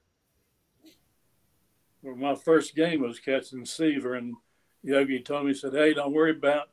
Well, 2.01 2.15
my 2.15 2.35
first 2.35 2.75
game 2.75 3.01
was 3.01 3.19
catching 3.19 3.65
Seaver, 3.65 4.15
and 4.15 4.35
Yogi 4.83 5.21
told 5.21 5.45
me, 5.45 5.53
he 5.53 5.57
said, 5.57 5.73
hey, 5.73 5.93
don't 5.93 6.13
worry 6.13 6.31
about 6.31 6.69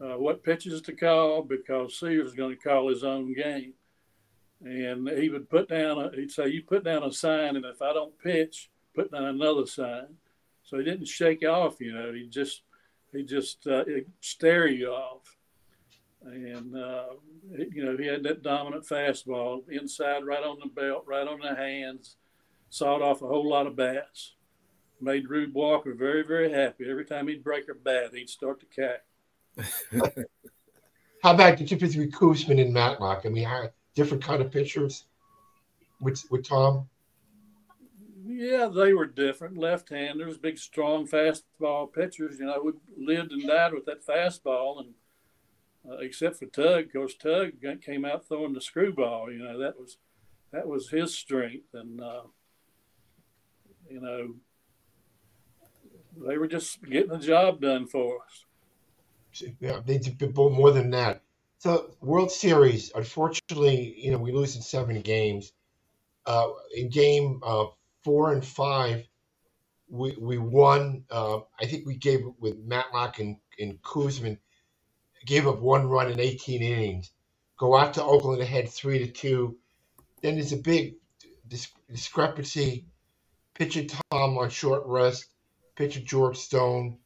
uh, 0.00 0.16
what 0.16 0.42
pitches 0.42 0.80
to 0.82 0.92
call 0.92 1.42
because 1.42 1.98
Seaver's 1.98 2.34
going 2.34 2.56
to 2.56 2.62
call 2.62 2.88
his 2.88 3.04
own 3.04 3.34
game 3.34 3.74
and 4.62 5.08
he 5.10 5.28
would 5.28 5.48
put 5.48 5.68
down 5.68 5.98
a, 5.98 6.10
he'd 6.14 6.30
say 6.30 6.48
you 6.48 6.62
put 6.62 6.84
down 6.84 7.02
a 7.02 7.12
sign 7.12 7.56
and 7.56 7.64
if 7.64 7.82
i 7.82 7.92
don't 7.92 8.18
pitch 8.18 8.70
put 8.94 9.10
down 9.12 9.24
another 9.24 9.66
sign. 9.66 10.06
So 10.62 10.78
he 10.78 10.84
didn't 10.84 11.08
shake 11.08 11.42
you 11.42 11.48
off 11.48 11.80
you 11.80 11.92
know 11.92 12.12
he 12.12 12.26
just 12.26 12.62
he 13.12 13.22
just 13.22 13.66
uh, 13.66 13.84
stare 14.20 14.66
you 14.66 14.88
off. 14.88 15.36
And 16.22 16.74
uh, 16.74 17.06
you 17.52 17.84
know 17.84 17.96
he 17.96 18.06
had 18.06 18.22
that 18.22 18.42
dominant 18.42 18.86
fastball 18.86 19.68
inside 19.68 20.24
right 20.24 20.42
on 20.42 20.58
the 20.58 20.70
belt 20.70 21.04
right 21.06 21.26
on 21.26 21.40
the 21.40 21.54
hands 21.54 22.16
sawed 22.70 23.02
off 23.02 23.22
a 23.22 23.28
whole 23.28 23.48
lot 23.48 23.66
of 23.66 23.76
bats 23.76 24.34
made 25.00 25.28
Rube 25.28 25.54
Walker 25.54 25.94
very 25.94 26.22
very 26.22 26.50
happy. 26.50 26.88
Every 26.88 27.04
time 27.04 27.28
he'd 27.28 27.44
break 27.44 27.68
a 27.68 27.74
bat 27.74 28.14
he'd 28.14 28.30
start 28.30 28.60
to 28.60 28.66
cack. 28.66 29.04
How 31.22 31.32
about 31.32 31.58
the 31.58 31.64
difference 31.64 31.94
between 31.94 32.12
Koosman 32.12 32.60
and 32.60 32.74
Matlack? 32.74 33.24
I 33.24 33.30
mean, 33.30 33.44
how, 33.44 33.70
different 33.94 34.22
kind 34.22 34.42
of 34.42 34.50
pitchers 34.50 35.04
with 36.00 36.22
with 36.30 36.46
Tom? 36.46 36.88
Yeah, 38.26 38.68
they 38.74 38.94
were 38.94 39.06
different. 39.06 39.58
Left-handers, 39.58 40.38
big, 40.38 40.58
strong 40.58 41.06
fastball 41.06 41.92
pitchers. 41.92 42.38
You 42.38 42.46
know, 42.46 42.62
we 42.64 42.72
lived 42.96 43.32
and 43.32 43.46
died 43.46 43.74
with 43.74 43.84
that 43.84 44.04
fastball, 44.04 44.80
and 44.80 44.94
uh, 45.88 45.98
except 45.98 46.38
for 46.38 46.46
Tug, 46.46 46.86
of 46.86 46.92
course, 46.92 47.14
Tug 47.14 47.52
came 47.82 48.04
out 48.04 48.26
throwing 48.26 48.54
the 48.54 48.60
screwball. 48.60 49.30
You 49.30 49.40
know, 49.40 49.58
that 49.58 49.78
was 49.78 49.98
that 50.52 50.66
was 50.66 50.88
his 50.88 51.14
strength, 51.14 51.74
and 51.74 52.00
uh, 52.00 52.22
you 53.90 54.00
know, 54.00 54.34
they 56.26 56.38
were 56.38 56.48
just 56.48 56.82
getting 56.82 57.10
the 57.10 57.18
job 57.18 57.60
done 57.60 57.86
for 57.86 58.18
us. 58.22 58.44
Yeah, 59.60 59.80
they 59.84 59.98
did 59.98 60.34
more 60.36 60.70
than 60.70 60.90
that. 60.90 61.23
So 61.64 61.90
World 62.02 62.30
Series, 62.30 62.92
unfortunately, 62.94 63.94
you 63.96 64.10
know, 64.10 64.18
we 64.18 64.32
lose 64.32 64.54
in 64.54 64.60
seven 64.60 65.00
games. 65.00 65.50
Uh, 66.26 66.50
in 66.74 66.90
game 66.90 67.40
uh, 67.42 67.68
four 68.02 68.34
and 68.34 68.44
five, 68.44 69.08
we 69.88 70.14
we 70.20 70.36
won. 70.36 71.04
Uh, 71.10 71.38
I 71.58 71.64
think 71.64 71.86
we 71.86 71.96
gave 71.96 72.26
up 72.26 72.34
with 72.38 72.68
Matlack 72.68 73.18
and, 73.18 73.38
and 73.58 73.80
Koosman, 73.80 74.36
gave 75.24 75.46
up 75.46 75.60
one 75.60 75.88
run 75.88 76.12
in 76.12 76.20
18 76.20 76.62
innings. 76.62 77.10
Go 77.56 77.74
out 77.74 77.94
to 77.94 78.04
Oakland 78.04 78.42
ahead 78.42 78.68
three 78.68 78.98
to 78.98 79.06
two. 79.06 79.56
Then 80.20 80.34
there's 80.34 80.52
a 80.52 80.58
big 80.58 80.96
dis- 81.48 81.72
discrepancy. 81.90 82.84
Pitcher 83.54 83.86
Tom 83.86 84.36
on 84.36 84.50
short 84.50 84.82
rest. 84.84 85.24
Pitcher 85.76 86.00
George 86.00 86.36
Stone 86.36 86.98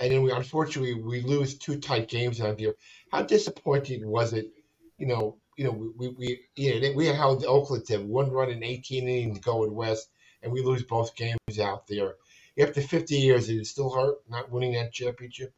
and 0.00 0.10
then 0.10 0.22
we 0.22 0.32
unfortunately 0.32 0.94
we 0.94 1.20
lose 1.20 1.54
two 1.54 1.78
tight 1.78 2.08
games 2.08 2.40
out 2.40 2.58
there. 2.58 2.74
How 3.12 3.22
disappointing 3.22 4.08
was 4.08 4.32
it? 4.32 4.50
You 4.98 5.06
know, 5.06 5.36
you 5.56 5.64
know, 5.64 5.92
we 5.96 6.08
we 6.08 6.40
you 6.56 6.80
know 6.80 6.92
we 6.92 7.06
held 7.06 7.44
Oakland 7.44 7.84
to 7.86 7.98
one 7.98 8.30
run 8.30 8.50
in 8.50 8.64
18 8.64 9.06
innings 9.06 9.38
going 9.40 9.74
west, 9.74 10.08
and 10.42 10.50
we 10.50 10.62
lose 10.62 10.82
both 10.82 11.14
games 11.14 11.60
out 11.60 11.86
there. 11.86 12.14
After 12.58 12.80
50 12.80 13.14
years, 13.14 13.48
it 13.48 13.64
still 13.66 13.90
hurt 13.90 14.16
not 14.28 14.50
winning 14.50 14.72
that 14.72 14.92
championship. 14.92 15.54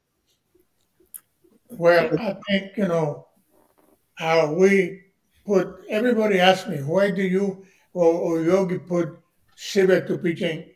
Well, 1.71 2.11
I 2.19 2.37
think 2.49 2.77
you 2.77 2.89
know 2.89 3.29
how 4.17 4.53
we 4.53 5.05
put. 5.47 5.85
Everybody 5.89 6.41
asks 6.41 6.69
me 6.69 6.79
why 6.79 7.13
do 7.13 7.23
you 7.23 7.65
or, 7.95 8.13
or 8.13 8.43
Yogi 8.43 8.79
put 8.79 9.19
Seaver 9.55 10.01
to 10.01 10.19
pitching 10.19 10.71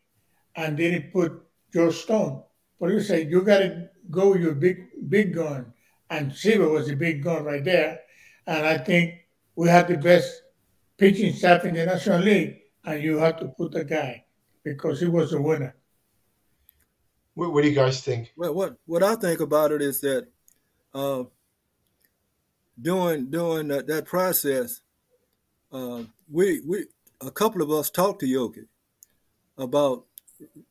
and 0.55 0.77
didn't 0.77 1.13
put 1.13 1.43
Joe 1.73 1.91
Stone 1.91 2.45
but 2.81 2.91
you 2.91 3.01
say 3.01 3.25
you 3.25 3.43
got 3.43 3.59
to 3.59 3.89
go 4.11 4.33
with 4.33 4.43
your 4.43 4.55
big 4.55 4.87
big 5.09 5.35
gun, 5.35 5.73
and 6.11 6.33
Seaver 6.33 6.69
was 6.69 6.89
a 6.89 6.97
big 6.97 7.23
gun 7.23 7.45
right 7.45 7.65
there. 7.65 8.01
And 8.47 8.67
I 8.67 8.79
think 8.79 9.15
we 9.57 9.69
had 9.69 9.89
the 9.89 9.97
best 9.97 10.43
pitching 10.97 11.33
staff 11.33 11.65
in 11.65 11.75
the 11.75 11.87
National 11.87 12.21
League, 12.21 12.59
and 12.85 13.03
you 13.03 13.19
have 13.19 13.39
to 13.41 13.49
put 13.49 13.73
the 13.73 13.85
guy 13.85 14.25
because 14.63 15.01
he 15.01 15.07
was 15.07 15.33
a 15.33 15.41
winner. 15.41 15.75
What, 17.35 17.53
what 17.53 17.63
do 17.63 17.69
you 17.69 17.75
guys 17.75 18.01
think? 18.01 18.33
Well, 18.37 18.55
what 18.55 18.77
what 18.87 19.03
I 19.03 19.17
think 19.17 19.41
about 19.41 19.73
it 19.73 19.83
is 19.83 20.01
that 20.01 20.29
uh, 20.95 21.25
during 22.81 23.31
during 23.31 23.69
that, 23.69 23.87
that 23.87 24.07
process, 24.07 24.81
uh, 25.73 26.03
we 26.31 26.61
we 26.61 26.87
a 27.21 27.31
couple 27.31 27.63
of 27.63 27.71
us 27.71 27.91
talked 27.91 28.21
to 28.21 28.27
Yogi 28.27 28.67
about 29.59 30.05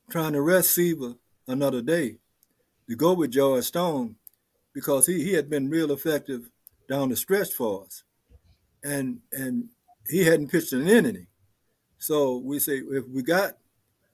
trying 0.09 0.33
to 0.33 0.41
rest 0.41 0.75
Seaver 0.75 1.15
another 1.47 1.81
day 1.81 2.17
to 2.89 2.95
go 2.95 3.13
with 3.13 3.31
George 3.31 3.65
Stone 3.65 4.15
because 4.73 5.05
he, 5.07 5.23
he 5.23 5.33
had 5.33 5.49
been 5.49 5.69
real 5.69 5.91
effective 5.91 6.49
down 6.89 7.09
the 7.09 7.15
stretch 7.15 7.51
for 7.53 7.85
us. 7.85 8.03
and 8.83 9.19
and 9.31 9.69
he 10.07 10.23
hadn't 10.23 10.51
pitched 10.51 10.73
an 10.73 10.87
inning. 10.87 11.27
So 11.97 12.37
we 12.37 12.59
say 12.59 12.77
if 12.77 13.07
we 13.07 13.23
got 13.23 13.57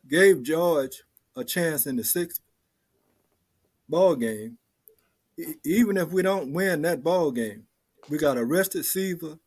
gave 0.10 0.44
George 0.44 1.04
a 1.36 1.44
chance 1.44 1.88
in 1.88 1.98
the 1.98 2.04
sixth 2.04 2.42
ball 3.90 4.16
game, 4.16 4.58
even 5.66 5.98
if 5.98 6.10
we 6.10 6.22
don't 6.22 6.54
win 6.54 6.82
that 6.84 7.04
ball 7.04 7.32
game, 7.32 7.66
we 8.10 8.18
got 8.18 8.38
arrested 8.38 8.86
Seaver, 8.86 9.38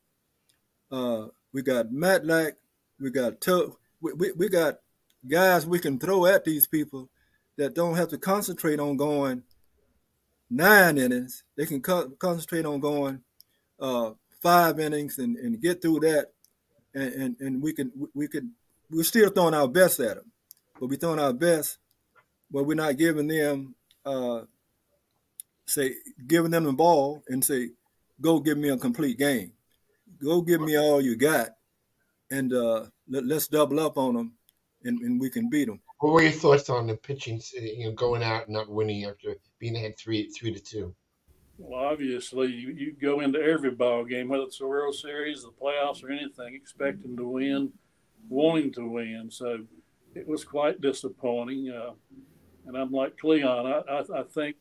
uh, 0.93 1.29
we 1.53 1.63
got 1.63 1.89
Matlack, 1.89 2.53
we 3.01 3.11
got 3.11 3.41
Tug, 3.41 3.77
we, 4.01 4.13
we, 4.15 4.33
we 4.33 4.49
got 4.49 4.81
guys 5.27 5.67
we 5.67 5.79
can 5.79 5.99
throw 5.99 6.27
at 6.27 6.45
these 6.45 6.67
people 6.67 7.09
that 7.57 7.75
don't 7.75 7.97
have 7.97 8.09
to 8.09 8.19
concentrate 8.19 8.81
on 8.81 8.97
going 8.97 9.43
nine 10.51 10.99
innings. 10.99 11.45
They 11.57 11.67
can 11.67 11.81
co- 11.81 12.11
concentrate 12.11 12.65
on 12.65 12.81
going 12.81 13.21
uh, 13.81 14.13
five 14.41 14.79
innings 14.79 15.19
and, 15.19 15.37
and 15.37 15.61
get 15.61 15.83
through 15.83 16.01
that, 16.01 16.33
and, 16.95 17.13
and, 17.13 17.37
and 17.41 17.63
we 17.63 17.73
can 17.73 17.93
we 18.15 18.29
could 18.29 18.51
we're 18.91 19.03
still 19.03 19.31
throwing 19.31 19.55
our 19.55 19.69
best 19.69 20.01
at 20.01 20.17
them, 20.17 20.31
but 20.79 20.89
we're 20.89 20.97
throwing 20.97 21.19
our 21.19 21.33
best, 21.33 21.79
but 22.51 22.65
we're 22.65 22.75
not 22.75 22.97
giving 22.97 23.27
them 23.27 23.75
uh, 24.05 24.43
say 25.67 25.95
giving 26.27 26.51
them 26.51 26.65
the 26.65 26.73
ball 26.73 27.23
and 27.29 27.45
say 27.45 27.71
go 28.21 28.39
give 28.41 28.59
me 28.59 28.69
a 28.69 28.77
complete 28.77 29.19
game, 29.19 29.53
go 30.23 30.41
give 30.41 30.61
me 30.61 30.79
all 30.79 31.01
you 31.01 31.17
got, 31.17 31.51
and 32.31 32.53
uh, 32.53 32.85
let, 33.09 33.25
us 33.31 33.49
double 33.49 33.81
up 33.81 33.99
on 33.99 34.15
them, 34.15 34.33
and, 34.85 35.01
and 35.01 35.21
we 35.21 35.31
can 35.31 35.49
beat 35.49 35.67
them. 35.67 35.81
What 36.05 36.13
were 36.13 36.23
your 36.23 36.33
thoughts 36.33 36.69
on 36.69 36.87
the 36.87 36.97
pitching? 36.97 37.41
You 37.55 37.87
know, 37.87 37.93
going 37.93 38.23
out 38.23 38.45
and 38.45 38.53
not 38.53 38.69
winning 38.69 39.07
after 39.07 39.37
being 39.59 39.75
ahead 39.75 39.97
three 39.99 40.29
three 40.29 40.53
to 40.53 40.61
two. 40.61 40.95
Well, 41.57 41.81
obviously, 41.81 42.49
you, 42.49 42.73
you 42.73 42.93
go 42.93 43.21
into 43.21 43.41
every 43.41 43.71
ball 43.71 44.05
game, 44.05 44.29
whether 44.29 44.43
it's 44.43 44.59
the 44.59 44.67
World 44.67 44.95
Series, 44.95 45.45
the 45.45 45.49
playoffs, 45.49 46.05
or 46.05 46.11
anything, 46.11 46.55
expecting 46.55 47.17
to 47.17 47.27
win, 47.27 47.73
wanting 48.29 48.71
to 48.75 48.87
win. 48.87 49.31
So 49.31 49.65
it 50.15 50.29
was 50.29 50.45
quite 50.45 50.83
disappointing. 50.83 51.71
Uh, 51.71 51.93
and 52.67 52.77
I'm 52.77 52.93
like 52.93 53.17
Cleon. 53.17 53.49
I, 53.67 53.81
I, 53.91 54.01
I, 54.01 54.23
think 54.25 54.57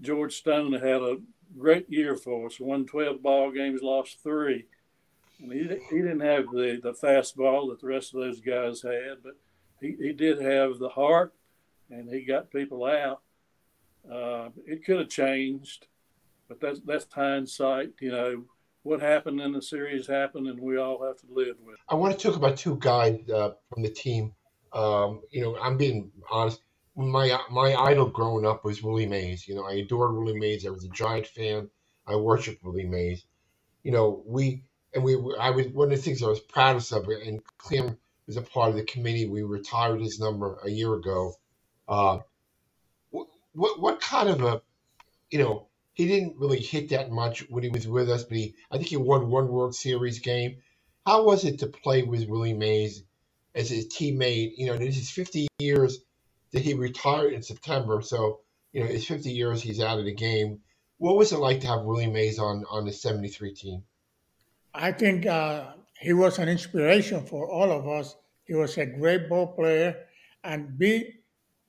George 0.00 0.36
Stone 0.36 0.74
had 0.74 1.02
a 1.02 1.16
great 1.58 1.90
year 1.90 2.14
for 2.14 2.46
us. 2.46 2.60
Won 2.60 2.86
12 2.86 3.20
ball 3.20 3.50
games, 3.50 3.82
lost 3.82 4.22
three. 4.22 4.66
And 5.40 5.52
he, 5.52 5.62
he 5.90 6.02
didn't 6.02 6.20
have 6.20 6.44
the, 6.52 6.78
the 6.80 6.92
fastball 6.92 7.70
that 7.70 7.80
the 7.80 7.88
rest 7.88 8.14
of 8.14 8.20
those 8.20 8.40
guys 8.40 8.82
had, 8.82 9.24
but 9.24 9.34
he, 9.82 9.96
he 9.98 10.12
did 10.12 10.40
have 10.40 10.78
the 10.78 10.88
heart 10.88 11.34
and 11.90 12.08
he 12.08 12.22
got 12.22 12.50
people 12.50 12.86
out. 12.86 13.20
Uh, 14.10 14.48
it 14.66 14.84
could 14.84 14.98
have 14.98 15.08
changed 15.08 15.86
but 16.52 16.60
that's 16.60 16.80
that's 16.84 17.12
hindsight. 17.12 17.92
You 18.00 18.12
know, 18.12 18.44
what 18.82 19.00
happened 19.00 19.40
in 19.40 19.52
the 19.52 19.62
series 19.62 20.06
happened, 20.06 20.48
and 20.48 20.60
we 20.60 20.76
all 20.76 21.04
have 21.04 21.16
to 21.18 21.26
live 21.30 21.56
with. 21.64 21.74
it. 21.74 21.80
I 21.88 21.94
want 21.94 22.18
to 22.18 22.26
talk 22.26 22.36
about 22.36 22.56
two 22.56 22.76
guys 22.76 23.20
uh, 23.30 23.52
from 23.72 23.82
the 23.82 23.88
team. 23.88 24.34
Um, 24.72 25.22
you 25.30 25.42
know, 25.42 25.56
I'm 25.58 25.76
being 25.76 26.10
honest. 26.30 26.62
My 26.94 27.38
my 27.50 27.74
idol 27.74 28.06
growing 28.06 28.44
up 28.44 28.64
was 28.64 28.82
Willie 28.82 29.06
Mays. 29.06 29.48
You 29.48 29.54
know, 29.54 29.64
I 29.64 29.74
adored 29.74 30.14
Willie 30.14 30.38
Mays. 30.38 30.66
I 30.66 30.70
was 30.70 30.84
a 30.84 30.88
Giant 30.88 31.26
fan. 31.26 31.70
I 32.06 32.16
worshiped 32.16 32.62
Willie 32.62 32.86
Mays. 32.86 33.24
You 33.82 33.92
know, 33.92 34.22
we 34.26 34.64
and 34.94 35.02
we. 35.02 35.14
I 35.40 35.50
was 35.50 35.68
one 35.68 35.90
of 35.90 35.96
the 35.96 36.02
things 36.02 36.22
I 36.22 36.26
was 36.26 36.40
proudest 36.40 36.92
of, 36.92 37.08
and 37.08 37.40
Clem 37.56 37.96
was 38.26 38.36
a 38.36 38.42
part 38.42 38.70
of 38.70 38.76
the 38.76 38.84
committee. 38.84 39.26
We 39.26 39.42
retired 39.42 40.00
his 40.00 40.20
number 40.20 40.58
a 40.64 40.70
year 40.70 40.94
ago. 40.94 41.34
Uh, 41.88 42.18
what 43.10 43.28
what 43.52 43.80
what 43.80 44.00
kind 44.00 44.28
of 44.28 44.42
a 44.42 44.62
you 45.30 45.38
know 45.38 45.68
he 45.94 46.06
didn't 46.06 46.38
really 46.38 46.60
hit 46.60 46.90
that 46.90 47.10
much 47.10 47.40
when 47.50 47.62
he 47.62 47.68
was 47.68 47.86
with 47.86 48.08
us, 48.08 48.24
but 48.24 48.36
he 48.36 48.54
I 48.70 48.76
think 48.76 48.88
he 48.88 48.96
won 48.96 49.30
one 49.30 49.48
World 49.48 49.74
Series 49.74 50.20
game. 50.20 50.56
How 51.06 51.24
was 51.24 51.44
it 51.44 51.58
to 51.58 51.66
play 51.66 52.02
with 52.02 52.28
Willie 52.28 52.54
Mays 52.54 53.02
as 53.54 53.68
his 53.68 53.88
teammate? 53.88 54.52
You 54.56 54.66
know, 54.66 54.78
this 54.78 54.96
is 54.96 55.10
50 55.10 55.48
years 55.58 55.98
that 56.52 56.62
he 56.62 56.74
retired 56.74 57.32
in 57.32 57.42
September, 57.42 58.00
so 58.02 58.40
you 58.72 58.82
know 58.82 58.90
it's 58.90 59.06
50 59.06 59.30
years 59.30 59.62
he's 59.62 59.80
out 59.80 59.98
of 59.98 60.04
the 60.04 60.14
game. 60.14 60.60
What 60.98 61.16
was 61.16 61.32
it 61.32 61.38
like 61.38 61.60
to 61.60 61.66
have 61.66 61.82
Willie 61.82 62.06
Mays 62.06 62.38
on 62.38 62.64
on 62.70 62.84
the 62.84 62.92
73 62.92 63.54
team? 63.54 63.82
I 64.74 64.92
think 64.92 65.26
uh, 65.26 65.72
he 66.00 66.12
was 66.12 66.38
an 66.38 66.48
inspiration 66.48 67.26
for 67.26 67.50
all 67.50 67.70
of 67.70 67.86
us. 67.86 68.16
He 68.52 68.58
was 68.58 68.76
a 68.76 68.84
great 68.84 69.30
ball 69.30 69.46
player, 69.46 69.96
and 70.44 70.76
be 70.76 71.14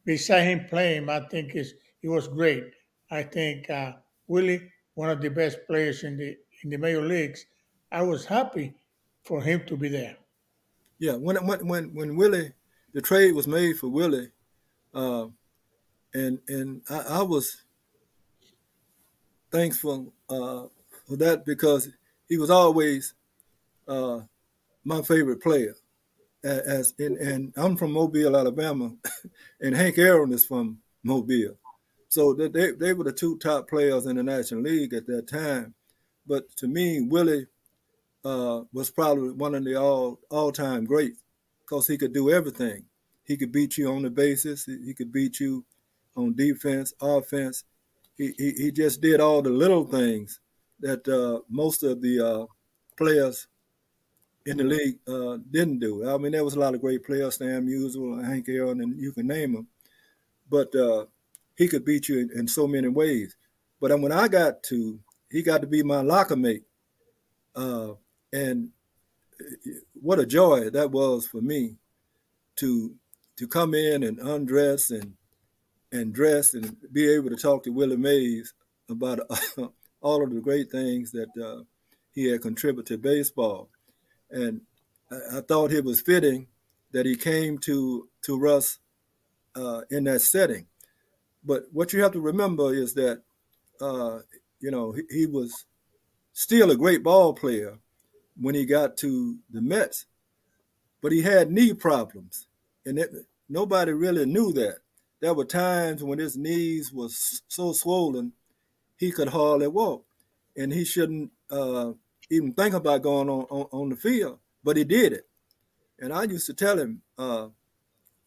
beside 0.03 0.41
him 0.41 0.65
playing, 0.67 1.07
I 1.07 1.21
think 1.29 1.55
is 1.55 1.75
he 2.01 2.09
was 2.09 2.27
great. 2.27 2.73
I 3.09 3.23
think 3.23 3.69
uh, 3.69 3.93
Willie, 4.27 4.69
one 4.95 5.09
of 5.09 5.21
the 5.21 5.29
best 5.29 5.59
players 5.65 6.03
in 6.03 6.17
the 6.17 6.35
in 6.61 6.71
the 6.71 6.77
major 6.77 7.01
leagues, 7.01 7.45
I 7.89 8.01
was 8.01 8.25
happy 8.25 8.73
for 9.23 9.41
him 9.41 9.63
to 9.67 9.77
be 9.77 9.87
there. 9.87 10.17
Yeah, 10.99 11.13
when 11.13 11.37
when 11.47 11.65
when 11.65 11.93
when 11.95 12.17
Willie, 12.17 12.51
the 12.91 13.01
trade 13.01 13.33
was 13.33 13.47
made 13.47 13.77
for 13.77 13.87
Willie, 13.87 14.31
uh, 14.93 15.27
and 16.13 16.37
and 16.49 16.81
I, 16.89 17.19
I 17.19 17.21
was 17.21 17.63
thankful 19.51 20.11
uh, 20.27 20.63
for 21.07 21.15
that 21.15 21.45
because 21.45 21.87
he 22.27 22.37
was 22.37 22.49
always 22.49 23.13
uh, 23.87 24.19
my 24.83 25.01
favorite 25.01 25.41
player. 25.41 25.75
As 26.43 26.93
in, 26.99 27.17
and 27.17 27.53
I'm 27.55 27.77
from 27.77 27.93
Mobile, 27.93 28.35
Alabama, 28.35 28.93
and 29.61 29.75
Hank 29.75 29.97
Aaron 29.97 30.33
is 30.33 30.45
from 30.45 30.79
Mobile. 31.03 31.57
So 32.09 32.33
they, 32.33 32.71
they 32.71 32.93
were 32.93 33.05
the 33.05 33.13
two 33.13 33.37
top 33.37 33.69
players 33.69 34.05
in 34.05 34.17
the 34.17 34.23
National 34.23 34.61
League 34.61 34.93
at 34.93 35.07
that 35.07 35.27
time. 35.27 35.73
But 36.27 36.49
to 36.57 36.67
me, 36.67 37.01
Willie 37.01 37.47
uh, 38.25 38.61
was 38.71 38.91
probably 38.91 39.31
one 39.31 39.55
of 39.55 39.63
the 39.63 39.75
all 39.75 40.19
all 40.29 40.51
time 40.51 40.85
greats 40.85 41.23
because 41.61 41.87
he 41.87 41.97
could 41.97 42.13
do 42.13 42.29
everything. 42.29 42.85
He 43.23 43.37
could 43.37 43.51
beat 43.51 43.77
you 43.77 43.89
on 43.91 44.03
the 44.03 44.09
bases. 44.09 44.65
He 44.65 44.93
could 44.93 45.11
beat 45.11 45.39
you 45.39 45.65
on 46.15 46.35
defense, 46.35 46.93
offense. 47.01 47.63
He, 48.17 48.33
he, 48.37 48.51
he 48.51 48.71
just 48.71 49.01
did 49.01 49.19
all 49.19 49.41
the 49.41 49.49
little 49.49 49.85
things 49.85 50.39
that 50.81 51.07
uh, 51.07 51.41
most 51.49 51.83
of 51.83 52.01
the 52.01 52.19
uh, 52.19 52.45
players 52.97 53.47
in 54.45 54.57
the 54.57 54.63
league 54.63 54.99
uh, 55.07 55.37
didn't 55.51 55.79
do. 55.79 56.09
I 56.09 56.17
mean, 56.17 56.33
there 56.33 56.43
was 56.43 56.55
a 56.55 56.59
lot 56.59 56.73
of 56.73 56.81
great 56.81 57.03
players, 57.05 57.35
Stan 57.35 57.65
Musial, 57.65 58.23
Hank 58.25 58.49
Aaron, 58.49 58.81
and 58.81 58.99
you 58.99 59.11
can 59.11 59.27
name 59.27 59.53
them. 59.53 59.67
But 60.49 60.75
uh, 60.75 61.05
he 61.55 61.67
could 61.67 61.85
beat 61.85 62.09
you 62.09 62.19
in, 62.19 62.29
in 62.35 62.47
so 62.47 62.67
many 62.67 62.87
ways. 62.87 63.35
But 63.79 63.97
when 63.99 64.11
I 64.11 64.27
got 64.27 64.63
to, 64.63 64.99
he 65.29 65.41
got 65.41 65.61
to 65.61 65.67
be 65.67 65.83
my 65.83 66.01
locker 66.01 66.35
mate. 66.35 66.63
Uh, 67.55 67.93
and 68.31 68.69
what 69.93 70.19
a 70.19 70.25
joy 70.25 70.69
that 70.69 70.91
was 70.91 71.27
for 71.27 71.41
me 71.41 71.77
to 72.57 72.95
to 73.35 73.47
come 73.47 73.73
in 73.73 74.03
and 74.03 74.19
undress 74.19 74.91
and 74.91 75.13
and 75.91 76.13
dress 76.13 76.53
and 76.53 76.75
be 76.91 77.11
able 77.11 77.29
to 77.29 77.35
talk 77.35 77.63
to 77.63 77.71
Willie 77.71 77.97
Mays 77.97 78.53
about 78.89 79.19
all 80.01 80.23
of 80.23 80.33
the 80.33 80.41
great 80.41 80.71
things 80.71 81.11
that 81.11 81.29
uh, 81.41 81.63
he 82.11 82.25
had 82.25 82.41
contributed 82.41 82.87
to 82.87 82.97
baseball. 82.97 83.69
And 84.33 84.61
I, 85.31 85.41
thought 85.41 85.71
it 85.71 85.85
was 85.85 86.01
fitting 86.01 86.47
that 86.91 87.05
he 87.05 87.15
came 87.15 87.59
to 87.59 88.09
to 88.23 88.39
Russ 88.39 88.79
uh, 89.55 89.81
in 89.91 90.05
that 90.05 90.21
setting. 90.21 90.65
But 91.43 91.65
what 91.71 91.93
you 91.93 92.01
have 92.01 92.13
to 92.13 92.19
remember 92.19 92.73
is 92.73 92.95
that, 92.95 93.21
uh, 93.79 94.19
you 94.59 94.71
know, 94.71 94.93
he, 94.93 95.03
he, 95.09 95.25
was 95.27 95.65
still 96.31 96.71
a 96.71 96.75
great 96.75 97.03
ball 97.03 97.33
player 97.33 97.77
when 98.35 98.55
he 98.55 98.65
got 98.65 98.97
to 98.97 99.37
the 99.51 99.61
Mets, 99.61 100.05
but 101.01 101.11
he 101.11 101.21
had 101.21 101.51
knee 101.51 101.73
problems, 101.73 102.47
and 102.85 102.97
it, 102.97 103.11
nobody 103.47 103.91
really 103.91 104.25
knew 104.25 104.51
that. 104.53 104.77
There 105.19 105.33
were 105.33 105.45
times 105.45 106.03
when 106.03 106.19
his 106.19 106.35
knees 106.35 106.91
was 106.91 107.43
so 107.47 107.71
swollen 107.71 108.33
he 108.97 109.11
could 109.11 109.29
hardly 109.29 109.67
walk, 109.67 110.05
and 110.57 110.73
he 110.73 110.85
shouldn't 110.85 111.31
uh, 111.51 111.93
even 112.29 112.53
think 112.53 112.73
about 112.73 113.01
going 113.01 113.29
on, 113.29 113.45
on, 113.49 113.67
on 113.71 113.89
the 113.89 113.95
field, 113.95 114.39
but 114.63 114.77
he 114.77 114.83
did 114.83 115.13
it. 115.13 115.27
And 115.99 116.11
I 116.13 116.23
used 116.23 116.47
to 116.47 116.53
tell 116.53 116.77
him, 116.77 117.01
uh, 117.17 117.47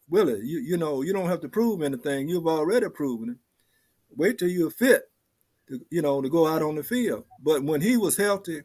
Willie, 0.08 0.40
you 0.44 0.60
you 0.60 0.76
know 0.76 1.02
you 1.02 1.12
don't 1.12 1.28
have 1.28 1.40
to 1.40 1.48
prove 1.48 1.82
anything. 1.82 2.28
You've 2.28 2.46
already 2.46 2.88
proven 2.88 3.30
it. 3.30 3.36
Wait 4.16 4.38
till 4.38 4.48
you're 4.48 4.70
fit, 4.70 5.10
to, 5.68 5.80
you 5.90 6.00
know, 6.00 6.22
to 6.22 6.28
go 6.28 6.46
out 6.46 6.62
on 6.62 6.76
the 6.76 6.82
field. 6.82 7.24
But 7.42 7.64
when 7.64 7.80
he 7.80 7.96
was 7.96 8.16
healthy, 8.16 8.62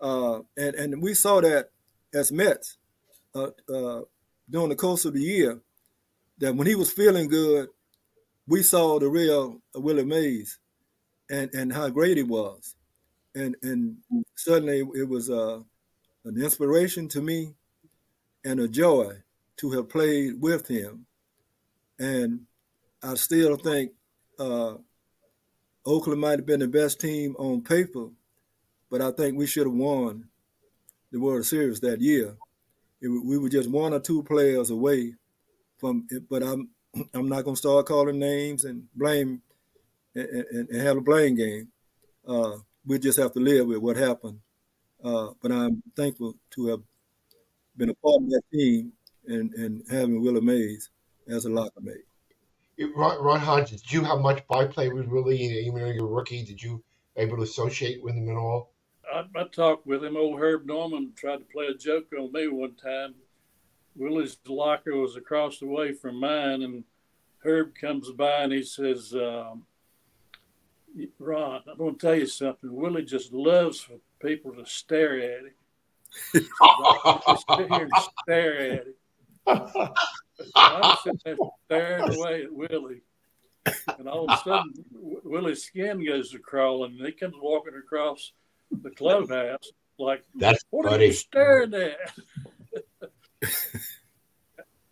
uh, 0.00 0.40
and 0.56 0.74
and 0.74 1.02
we 1.02 1.14
saw 1.14 1.40
that 1.42 1.70
as 2.14 2.32
Mets 2.32 2.78
uh, 3.34 3.50
uh, 3.72 4.02
during 4.48 4.70
the 4.70 4.76
course 4.76 5.04
of 5.04 5.12
the 5.14 5.22
year, 5.22 5.60
that 6.38 6.54
when 6.54 6.66
he 6.66 6.74
was 6.74 6.90
feeling 6.90 7.28
good, 7.28 7.68
we 8.46 8.62
saw 8.62 8.98
the 8.98 9.08
real 9.08 9.60
Willie 9.74 10.04
Mays, 10.04 10.58
and 11.28 11.50
and 11.54 11.72
how 11.72 11.90
great 11.90 12.16
he 12.16 12.22
was, 12.22 12.74
and 13.34 13.56
and 13.62 13.96
suddenly 14.34 14.80
it 14.94 15.08
was 15.08 15.30
uh, 15.30 15.60
an 16.24 16.42
inspiration 16.42 17.08
to 17.08 17.20
me, 17.20 17.54
and 18.44 18.60
a 18.60 18.68
joy 18.68 19.14
to 19.58 19.70
have 19.72 19.88
played 19.88 20.40
with 20.40 20.66
him. 20.66 21.06
And 21.98 22.46
I 23.02 23.14
still 23.14 23.56
think 23.56 23.92
uh, 24.38 24.74
Oakland 25.84 26.20
might 26.20 26.38
have 26.38 26.46
been 26.46 26.60
the 26.60 26.68
best 26.68 27.00
team 27.00 27.36
on 27.38 27.62
paper, 27.62 28.08
but 28.90 29.00
I 29.00 29.10
think 29.12 29.36
we 29.36 29.46
should 29.46 29.66
have 29.66 29.76
won 29.76 30.28
the 31.12 31.20
World 31.20 31.44
Series 31.44 31.80
that 31.80 32.00
year. 32.00 32.36
It, 33.00 33.08
we 33.08 33.38
were 33.38 33.48
just 33.48 33.70
one 33.70 33.92
or 33.92 34.00
two 34.00 34.22
players 34.22 34.70
away 34.70 35.14
from 35.78 36.06
it, 36.10 36.28
but 36.28 36.42
I'm 36.42 36.70
I'm 37.14 37.28
not 37.28 37.44
gonna 37.44 37.56
start 37.56 37.86
calling 37.86 38.18
names 38.18 38.64
and 38.64 38.84
blame 38.94 39.42
and, 40.14 40.28
and, 40.28 40.68
and 40.68 40.82
have 40.82 40.96
a 40.96 41.02
blame 41.02 41.34
game. 41.34 41.68
Uh, 42.26 42.56
we 42.86 42.98
just 42.98 43.18
have 43.18 43.32
to 43.32 43.40
live 43.40 43.66
with 43.66 43.78
what 43.78 43.96
happened. 43.96 44.40
Uh, 45.02 45.28
but 45.42 45.52
I'm 45.52 45.82
thankful 45.96 46.36
to 46.52 46.66
have 46.68 46.80
been 47.76 47.90
a 47.90 47.94
part 47.94 48.22
of 48.22 48.30
that 48.30 48.42
team 48.52 48.92
and, 49.26 49.52
and 49.54 49.82
having 49.90 50.20
Willie 50.20 50.40
Mays 50.40 50.90
as 51.28 51.44
a 51.44 51.50
locker 51.50 51.80
mate. 51.80 52.04
Ron, 52.96 53.22
Ron 53.22 53.40
Hodge, 53.40 53.70
did 53.70 53.92
you 53.92 54.02
have 54.04 54.20
much 54.20 54.46
byplay 54.48 54.88
with 54.88 55.06
Willie? 55.06 55.38
Even 55.38 55.80
though 55.80 55.90
you're 55.90 56.04
a 56.04 56.08
rookie, 56.08 56.44
did 56.44 56.62
you 56.62 56.82
able 57.16 57.36
to 57.36 57.42
associate 57.42 58.02
with 58.02 58.14
him 58.14 58.28
at 58.28 58.36
all? 58.36 58.72
I, 59.12 59.24
I 59.36 59.44
talked 59.44 59.86
with 59.86 60.04
him. 60.04 60.16
Old 60.16 60.38
Herb 60.38 60.66
Norman 60.66 61.12
tried 61.14 61.38
to 61.38 61.44
play 61.44 61.66
a 61.66 61.74
joke 61.74 62.06
on 62.18 62.32
me 62.32 62.48
one 62.48 62.74
time. 62.74 63.14
Willie's 63.96 64.38
locker 64.46 64.96
was 64.96 65.16
across 65.16 65.58
the 65.58 65.66
way 65.66 65.92
from 65.92 66.20
mine, 66.20 66.62
and 66.62 66.84
Herb 67.44 67.74
comes 67.74 68.10
by 68.12 68.44
and 68.44 68.52
he 68.52 68.62
says, 68.62 69.12
um, 69.14 69.66
Ron, 71.18 71.62
I'm 71.70 71.76
going 71.78 71.94
to 71.96 72.00
tell 72.00 72.14
you 72.14 72.26
something. 72.26 72.74
Willie 72.74 73.04
just 73.04 73.32
loves 73.32 73.80
for 73.80 73.94
people 74.20 74.52
to 74.54 74.66
stare 74.66 75.18
at 75.18 75.44
him. 75.44 75.52
just 76.34 77.44
sit 77.56 77.72
here 77.72 77.88
and 77.92 77.92
stare 78.22 78.58
at 78.58 78.86
him. 78.86 78.94
I 79.46 80.80
was 80.80 80.98
sitting 81.04 81.20
there 81.24 81.36
staring 81.66 82.14
away 82.16 82.42
at 82.44 82.52
Willie. 82.52 83.02
And 83.98 84.08
all 84.08 84.28
of 84.28 84.38
a 84.38 84.42
sudden, 84.42 84.72
Willie's 84.92 85.64
skin 85.64 86.04
goes 86.04 86.30
to 86.30 86.38
crawling, 86.38 86.96
and 86.96 87.06
he 87.06 87.12
comes 87.12 87.34
walking 87.40 87.74
across 87.76 88.32
the 88.82 88.90
clubhouse 88.90 89.70
like, 89.98 90.24
That's 90.34 90.64
"What 90.70 90.86
funny. 90.88 91.04
are 91.04 91.06
you 91.08 91.12
staring 91.12 91.74
at?" 91.74 91.98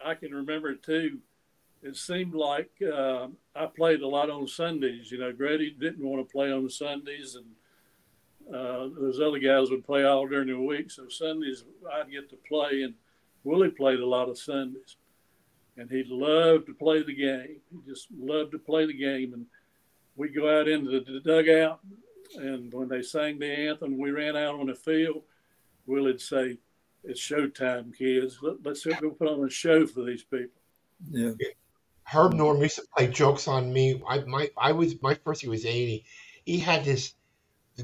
I 0.04 0.14
can 0.14 0.32
remember 0.34 0.70
it 0.70 0.82
too. 0.82 1.18
It 1.82 1.96
seemed 1.96 2.34
like 2.34 2.70
uh, 2.82 3.28
I 3.54 3.66
played 3.66 4.00
a 4.00 4.08
lot 4.08 4.30
on 4.30 4.48
Sundays. 4.48 5.10
You 5.12 5.18
know, 5.18 5.32
Grady 5.32 5.70
didn't 5.70 6.04
want 6.04 6.26
to 6.26 6.32
play 6.32 6.50
on 6.52 6.68
Sundays, 6.68 7.36
and 7.36 7.46
uh, 8.54 8.88
those 8.98 9.20
other 9.20 9.38
guys 9.38 9.70
would 9.70 9.84
play 9.84 10.04
all 10.04 10.26
during 10.26 10.48
the 10.48 10.58
week. 10.58 10.90
So 10.90 11.08
Sundays 11.08 11.64
I'd 11.92 12.10
get 12.10 12.30
to 12.30 12.36
play, 12.48 12.82
and 12.82 12.94
Willie 13.44 13.70
played 13.70 14.00
a 14.00 14.06
lot 14.06 14.28
of 14.28 14.38
Sundays, 14.38 14.96
and 15.76 15.90
he 15.90 16.04
loved 16.08 16.66
to 16.66 16.74
play 16.74 17.02
the 17.02 17.14
game. 17.14 17.60
He 17.70 17.90
just 17.90 18.08
loved 18.18 18.52
to 18.52 18.58
play 18.58 18.86
the 18.86 18.98
game, 18.98 19.32
and 19.34 19.46
we'd 20.16 20.34
go 20.34 20.58
out 20.58 20.68
into 20.68 20.90
the 21.00 21.20
dugout, 21.20 21.80
and 22.36 22.72
when 22.74 22.88
they 22.88 23.02
sang 23.02 23.38
the 23.38 23.46
anthem, 23.46 23.98
we 23.98 24.10
ran 24.10 24.36
out 24.36 24.58
on 24.58 24.66
the 24.66 24.74
field. 24.74 25.22
Willie'd 25.86 26.20
say, 26.20 26.58
"It's 27.04 27.20
showtime, 27.20 27.96
kids. 27.96 28.38
Let, 28.42 28.64
let's 28.64 28.84
go 28.84 29.10
put 29.10 29.28
on 29.28 29.46
a 29.46 29.50
show 29.50 29.86
for 29.86 30.02
these 30.02 30.24
people." 30.24 30.60
Yeah. 31.10 31.32
Herb 32.10 32.32
Norm 32.32 32.62
used 32.62 32.76
to 32.76 32.86
play 32.96 33.06
jokes 33.08 33.46
on 33.48 33.70
me. 33.70 34.02
I 34.08 34.20
my 34.20 34.48
I 34.56 34.72
was 34.72 35.00
my 35.02 35.14
first 35.14 35.42
year 35.42 35.50
was 35.50 35.66
eighty. 35.66 36.06
He 36.46 36.58
had 36.58 36.82
this 36.82 37.12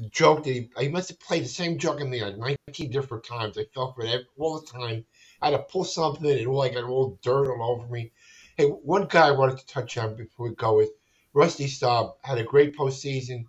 joke 0.09 0.43
that 0.43 0.51
he, 0.51 0.69
he 0.79 0.87
must 0.87 1.09
have 1.09 1.19
played 1.19 1.43
the 1.43 1.47
same 1.47 1.77
joke 1.77 2.01
on 2.01 2.09
me 2.09 2.23
like 2.23 2.35
nineteen 2.35 2.89
different 2.89 3.23
times. 3.23 3.55
I 3.55 3.65
felt 3.65 3.95
for 3.95 4.03
it 4.03 4.25
all 4.35 4.59
the 4.59 4.65
time. 4.65 5.05
I 5.43 5.51
had 5.51 5.57
to 5.57 5.63
pull 5.63 5.83
something 5.83 6.27
and 6.27 6.47
all 6.47 6.63
I 6.63 6.69
got 6.69 6.85
all 6.85 7.19
dirt 7.21 7.51
all 7.51 7.75
over 7.75 7.87
me. 7.87 8.13
Hey, 8.57 8.65
one 8.65 9.05
guy 9.05 9.27
I 9.27 9.31
wanted 9.31 9.59
to 9.59 9.67
touch 9.67 9.95
on 9.97 10.15
before 10.15 10.49
we 10.49 10.55
go 10.55 10.79
is 10.79 10.89
Rusty 11.33 11.67
Staub 11.67 12.15
had 12.23 12.39
a 12.39 12.43
great 12.43 12.75
postseason, 12.75 13.45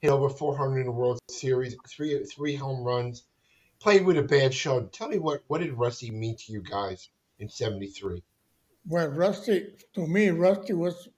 hit 0.00 0.10
over 0.10 0.28
four 0.28 0.54
hundred 0.54 0.80
in 0.80 0.86
the 0.86 0.92
World 0.92 1.18
Series, 1.30 1.74
three 1.88 2.22
three 2.26 2.54
home 2.54 2.84
runs, 2.84 3.24
played 3.80 4.04
with 4.04 4.18
a 4.18 4.22
bad 4.22 4.52
show. 4.52 4.84
Tell 4.84 5.08
me 5.08 5.18
what 5.18 5.42
what 5.46 5.62
did 5.62 5.72
Rusty 5.72 6.10
mean 6.10 6.36
to 6.36 6.52
you 6.52 6.60
guys 6.60 7.08
in 7.38 7.48
seventy 7.48 7.86
three? 7.86 8.22
Well, 8.90 9.08
Rusty, 9.08 9.66
to 9.94 10.06
me, 10.06 10.30
Rusty 10.30 10.72
was 10.72 11.08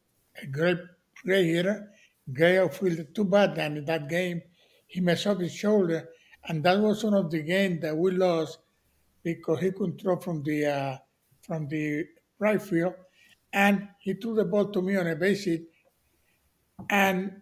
a 0.43 0.47
great, 0.47 0.79
great 1.25 1.47
hitter, 1.55 1.89
great 2.33 2.59
outfielder. 2.59 3.05
Too 3.05 3.23
bad 3.25 3.55
that 3.55 3.71
in 3.77 3.85
that 3.85 4.09
game 4.09 4.43
he 4.89 5.01
messed 5.01 5.29
up 5.29 5.39
his 5.39 5.55
shoulder, 5.55 6.09
and 6.49 6.65
that 6.65 6.81
was 6.81 7.05
one 7.05 7.15
of 7.15 7.31
the 7.31 7.43
games 7.43 7.81
that 7.83 7.97
we 7.97 8.11
lost 8.11 8.59
because 9.23 9.61
he 9.61 9.71
couldn't 9.71 10.01
throw 10.01 10.17
from 10.17 10.43
the 10.43 10.67
uh, 10.67 10.97
from 11.43 11.69
the 11.69 12.07
right 12.41 12.61
field, 12.61 12.95
and 13.53 13.87
he 14.01 14.15
threw 14.15 14.35
the 14.35 14.45
ball 14.45 14.73
to 14.73 14.83
me 14.83 14.97
on 14.97 15.07
a 15.07 15.15
base 15.15 15.45
hit, 15.45 15.63
and 16.89 17.41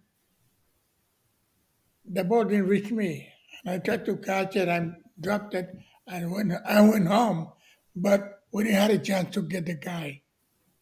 the 2.05 2.23
ball 2.23 2.45
didn't 2.45 2.69
reach 2.69 2.91
me. 2.91 3.33
And 3.65 3.77
I 3.77 3.79
tried 3.79 4.05
to 4.05 4.17
catch 4.19 4.57
it 4.57 4.69
and 4.69 4.95
dropped 5.19 5.55
it, 5.55 5.75
and 6.07 6.31
when 6.31 6.53
I 6.67 6.83
went 6.83 7.09
home, 7.09 7.51
but 7.97 8.38
we 8.59 8.65
didn't 8.65 8.81
have 8.81 8.91
a 8.91 8.99
chance 8.99 9.33
to 9.33 9.43
get 9.43 9.67
the 9.67 9.75
guy. 9.75 10.21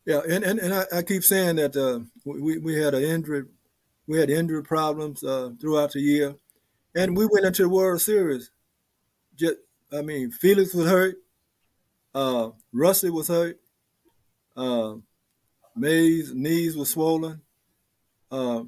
Yeah, 0.07 0.23
and, 0.27 0.43
and, 0.43 0.59
and 0.59 0.73
I, 0.73 0.85
I 0.95 1.03
keep 1.03 1.23
saying 1.23 1.57
that 1.57 1.77
uh, 1.77 2.01
we, 2.25 2.57
we 2.57 2.81
had 2.81 2.95
an 2.95 3.03
injury, 3.03 3.43
we 4.07 4.19
had 4.19 4.31
injury 4.31 4.63
problems 4.63 5.23
uh, 5.23 5.51
throughout 5.61 5.93
the 5.93 6.01
year, 6.01 6.37
and 6.95 7.15
we 7.15 7.27
went 7.27 7.45
into 7.45 7.65
the 7.65 7.69
World 7.69 8.01
Series. 8.01 8.51
Just, 9.35 9.57
I 9.93 10.01
mean, 10.01 10.31
Felix 10.31 10.73
was 10.73 10.89
hurt, 10.89 11.17
uh, 12.15 12.53
Rusty 12.73 13.11
was 13.11 13.29
hurt, 13.29 13.61
uh, 14.57 14.95
Mays' 15.77 16.33
knees 16.33 16.79
were 16.79 16.87
swollen. 16.87 17.43
Uh, 18.33 18.63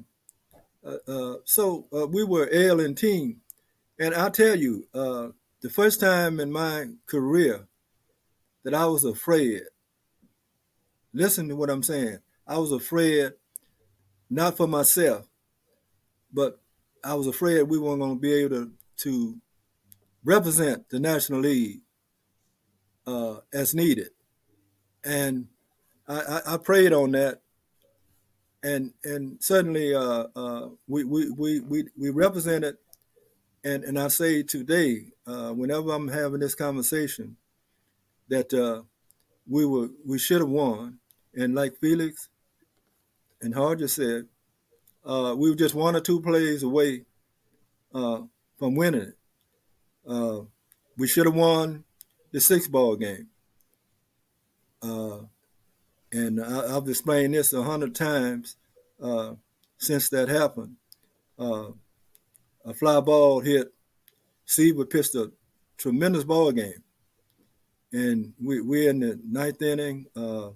uh, 0.85 0.97
uh, 1.07 1.35
so 1.45 1.87
uh, 1.91 2.05
we 2.05 2.23
were 2.23 2.47
ailing 2.53 2.93
team, 2.93 3.37
and 3.99 4.13
I 4.13 4.29
tell 4.29 4.55
you, 4.55 4.85
the 4.93 5.69
first 5.71 5.99
time 5.99 6.39
in 6.39 6.51
my 6.51 6.89
career 7.07 7.65
that 8.63 8.73
I 8.73 8.85
was 8.85 9.03
afraid. 9.03 9.63
Listen 11.13 11.47
to 11.49 11.55
what 11.55 11.69
I'm 11.69 11.83
saying. 11.83 12.19
I 12.47 12.57
was 12.57 12.71
afraid, 12.71 13.33
not 14.29 14.57
for 14.57 14.67
myself, 14.67 15.27
but 16.31 16.59
I 17.03 17.13
was 17.13 17.27
afraid 17.27 17.63
we 17.63 17.79
weren't 17.79 18.01
going 18.01 18.15
to 18.15 18.19
be 18.21 18.33
able 18.33 18.55
to, 18.55 18.71
to 18.97 19.37
represent 20.23 20.89
the 20.89 20.99
National 20.99 21.39
League 21.39 21.81
uh, 23.07 23.37
as 23.53 23.73
needed. 23.73 24.09
And 25.03 25.47
I, 26.07 26.19
I, 26.19 26.53
I, 26.53 26.57
prayed 26.57 26.93
on 26.93 27.11
that. 27.11 27.41
And 28.61 28.93
and 29.05 29.41
suddenly 29.41 29.95
uh, 29.95 30.25
uh, 30.35 30.69
we, 30.87 31.05
we, 31.05 31.29
we, 31.29 31.59
we, 31.61 31.83
we 31.97 32.09
represented, 32.09 32.75
and, 33.63 33.85
and 33.85 33.97
I 33.97 34.09
say 34.09 34.43
today, 34.43 35.05
uh, 35.25 35.51
whenever 35.51 35.91
I'm 35.91 36.09
having 36.09 36.41
this 36.41 36.55
conversation, 36.55 37.37
that 38.29 38.53
uh, 38.53 38.83
we 39.47 39.65
were 39.65 39.89
we 40.05 40.17
should 40.17 40.41
have 40.41 40.49
won, 40.49 40.99
and 41.33 41.53
like 41.55 41.77
Felix 41.77 42.29
and 43.41 43.53
Hodges 43.53 43.95
said, 43.95 44.25
uh, 45.05 45.35
we 45.37 45.49
were 45.49 45.55
just 45.55 45.75
one 45.75 45.95
or 45.95 46.01
two 46.01 46.21
plays 46.21 46.63
away 46.63 47.03
uh, 47.93 48.21
from 48.57 48.75
winning 48.75 49.01
it. 49.01 49.17
Uh, 50.07 50.41
we 50.97 51.07
should 51.07 51.25
have 51.25 51.35
won 51.35 51.83
the 52.31 52.39
six 52.39 52.67
ball 52.67 52.95
game, 52.95 53.27
uh, 54.81 55.19
and 56.11 56.41
I, 56.43 56.73
have 56.73 56.87
explained 56.87 57.33
this 57.33 57.53
a 57.53 57.63
hundred 57.63 57.95
times 57.95 58.55
uh, 59.01 59.33
since 59.77 60.09
that 60.09 60.29
happened. 60.29 60.75
a 61.37 62.73
fly 62.73 62.99
ball 63.01 63.41
hit. 63.41 63.73
Seaver 64.45 64.85
pitched 64.85 65.13
a 65.13 65.31
tremendous 65.77 66.23
ball 66.23 66.51
game 66.51 66.83
and 67.91 68.33
we 68.41 68.61
we're 68.61 68.89
in 68.89 68.99
the 68.99 69.19
ninth 69.27 69.61
inning. 69.61 70.05
Uh, 70.15 70.49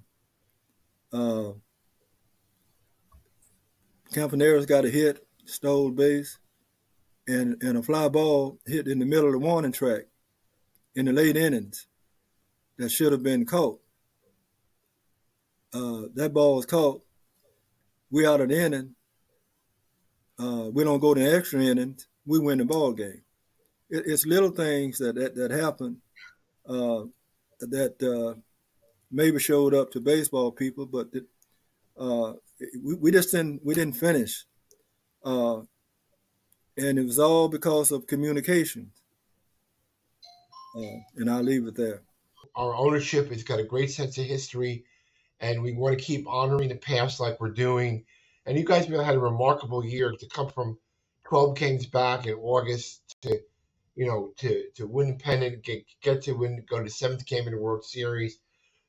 uh, 1.12 1.54
Campaneris 4.12 4.68
got 4.68 4.86
a 4.86 4.90
hit, 4.90 5.26
stole 5.46 5.92
base, 5.92 6.38
and 7.28 7.62
and 7.62 7.78
a 7.78 7.84
fly 7.84 8.08
ball 8.08 8.60
hit 8.66 8.88
in 8.88 9.00
the 9.00 9.06
middle 9.06 9.28
of 9.28 9.34
the 9.34 9.40
warning 9.40 9.72
track 9.72 10.04
in 10.96 11.06
the 11.06 11.14
late 11.14 11.38
innings 11.38 11.88
that 12.78 12.90
should 12.90 13.12
have 13.12 13.24
been 13.24 13.46
caught. 13.46 13.80
Uh, 15.74 16.04
that 16.14 16.34
ball 16.34 16.58
was 16.58 16.66
caught. 16.66 17.02
We 18.12 18.28
out 18.28 18.42
of 18.42 18.50
the 18.50 18.60
inning. 18.60 18.96
Uh, 20.38 20.70
we 20.72 20.84
don't 20.84 21.00
go 21.00 21.14
to 21.14 21.20
the 21.20 21.36
extra 21.36 21.62
innings. 21.62 22.08
We 22.26 22.40
win 22.40 22.60
the 22.60 22.66
ball 22.66 22.94
game. 22.94 23.22
It, 23.90 24.04
it's 24.06 24.26
little 24.26 24.52
things 24.52 25.00
that 25.00 25.16
that, 25.16 25.36
that 25.36 25.52
happen 25.52 26.02
uh, 26.70 27.04
that 27.70 28.02
uh, 28.04 28.40
maybe 29.12 29.40
showed 29.40 29.74
up 29.74 29.92
to 29.92 30.00
baseball 30.00 30.52
people, 30.52 30.86
but 30.86 31.10
uh, 31.98 32.34
we, 32.82 32.96
we 32.96 33.12
just 33.12 33.32
didn't 33.32 33.64
we 33.64 33.76
didn't 33.76 33.96
finish, 33.96 34.46
uh, 35.24 35.60
and 36.78 37.00
it 37.00 37.06
was 37.06 37.20
all 37.20 37.48
because 37.48 37.92
of 37.92 38.08
communication. 38.08 38.92
Uh, 40.76 40.98
and 41.18 41.30
I'll 41.30 41.44
leave 41.44 41.68
it 41.68 41.76
there. 41.76 42.02
Our 42.56 42.74
ownership 42.76 43.30
has 43.30 43.44
got 43.44 43.60
a 43.60 43.64
great 43.64 43.92
sense 43.92 44.18
of 44.18 44.26
history, 44.26 44.86
and 45.40 45.62
we 45.62 45.74
want 45.74 45.98
to 45.98 46.04
keep 46.04 46.28
honoring 46.28 46.70
the 46.70 46.76
past 46.76 47.20
like 47.20 47.40
we're 47.40 47.52
doing. 47.52 48.06
And 48.46 48.58
you 48.58 48.66
guys 48.66 48.88
had 48.88 49.16
a 49.16 49.20
remarkable 49.20 49.86
year 49.86 50.12
to 50.12 50.28
come 50.28 50.50
from 50.50 50.78
12 51.26 51.58
games 51.58 51.86
back 51.86 52.26
in 52.26 52.34
August 52.34 53.02
to 53.22 53.40
you 53.96 54.06
know, 54.06 54.34
to 54.38 54.66
to 54.76 54.88
win 54.88 55.10
the 55.10 55.24
pennant, 55.24 55.64
get 55.64 55.86
get 56.02 56.22
to 56.24 56.34
win, 56.34 56.64
go 56.70 56.84
to 56.84 56.90
seventh 56.90 57.26
game 57.26 57.46
in 57.48 57.54
the 57.54 57.62
World 57.62 57.86
Series. 57.86 58.40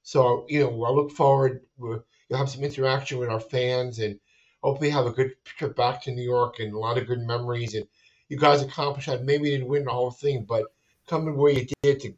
So 0.03 0.47
you 0.49 0.61
know, 0.61 0.85
I 0.85 0.91
look 0.91 1.11
forward. 1.11 1.63
We'll, 1.79 2.05
you'll 2.29 2.39
have 2.39 2.51
some 2.51 2.65
interaction 2.65 3.19
with 3.19 3.29
our 3.29 3.41
fans, 3.41 3.99
and 3.99 4.19
hopefully 4.63 4.91
have 4.91 5.07
a 5.07 5.13
good 5.13 5.33
trip 5.45 5.77
back 5.77 6.03
to 6.03 6.13
New 6.13 6.23
York 6.23 6.59
and 6.59 6.73
a 6.73 6.79
lot 6.79 6.99
of 6.99 7.07
good 7.07 7.21
memories. 7.21 7.75
And 7.75 7.87
you 8.29 8.39
guys 8.39 8.63
accomplished 8.63 9.09
that. 9.09 9.25
Maybe 9.25 9.51
you 9.51 9.59
didn't 9.59 9.69
win 9.69 9.85
the 9.85 9.91
whole 9.91 10.11
thing, 10.11 10.45
but 10.49 10.65
coming 11.07 11.37
where 11.37 11.53
you 11.53 11.67
did 11.83 12.01
to 12.01 12.15